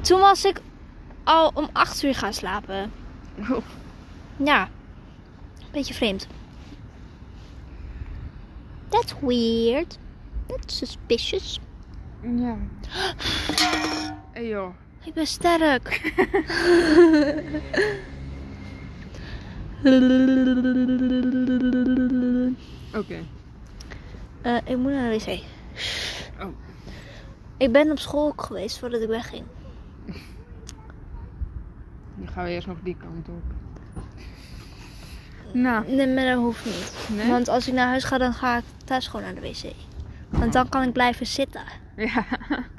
Toen 0.00 0.20
was 0.20 0.44
ik 0.44 0.60
al 1.24 1.50
om 1.54 1.68
8 1.72 2.02
uur 2.02 2.14
gaan 2.14 2.32
slapen. 2.32 2.92
Oh, 3.38 3.56
Ja, 4.36 4.68
beetje 5.72 5.94
vreemd. 5.94 6.26
That's 8.88 9.14
weird. 9.20 9.98
That's 10.46 10.76
suspicious. 10.76 11.60
ja. 12.22 12.56
Hey 14.32 14.48
joh. 14.48 14.74
Ik 15.04 15.14
ben 15.14 15.26
sterk. 15.26 16.00
Oké. 22.94 23.24
Eh, 24.42 24.56
ik 24.64 24.76
moet 24.76 24.92
naar 24.92 25.10
de 25.10 25.18
wc. 25.18 25.42
Oh. 26.40 26.48
Ik 27.56 27.72
ben 27.72 27.90
op 27.90 27.98
school 27.98 28.32
geweest 28.36 28.78
voordat 28.78 29.00
ik 29.00 29.08
wegging. 29.08 29.44
Dan 32.16 32.28
gaan 32.28 32.44
we 32.44 32.50
eerst 32.50 32.66
nog 32.66 32.78
die 32.82 32.96
kant 32.96 33.28
op. 33.28 33.42
Nou, 35.52 35.84
Nee, 35.88 36.06
maar 36.06 36.24
dat 36.24 36.36
hoeft 36.36 36.64
niet. 36.64 36.92
Nee? 37.08 37.30
Want 37.30 37.48
als 37.48 37.68
ik 37.68 37.74
naar 37.74 37.86
huis 37.86 38.04
ga, 38.04 38.18
dan 38.18 38.34
ga 38.34 38.56
ik 38.56 38.64
thuis 38.84 39.06
gewoon 39.06 39.24
naar 39.24 39.34
de 39.34 39.40
wc. 39.40 39.72
Want 40.28 40.52
dan 40.52 40.68
kan 40.68 40.82
ik 40.82 40.92
blijven 40.92 41.26
zitten. 41.26 41.62
ja. 41.96 42.24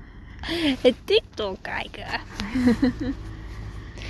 En 0.81 0.95
TikTok 1.05 1.57
kijken. 1.61 2.05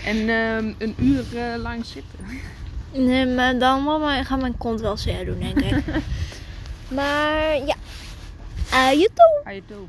En 0.05 0.29
ehm, 0.29 0.73
een 0.77 0.95
uur 0.97 1.37
eh, 1.37 1.61
lang 1.61 1.85
zitten. 1.85 2.19
Nee, 2.91 3.25
maar 3.25 3.57
dan 3.57 3.83
mama, 3.83 4.23
gaat 4.23 4.41
mijn 4.41 4.57
kont 4.57 4.81
wel 4.81 4.97
zeer 4.97 5.25
doen, 5.25 5.39
denk 5.39 5.61
ik. 5.61 5.83
maar 6.97 7.55
ja. 7.65 7.75
Uh, 8.73 8.91
YouTube. 8.91 9.41
Ga 9.43 9.51
toe. 9.67 9.87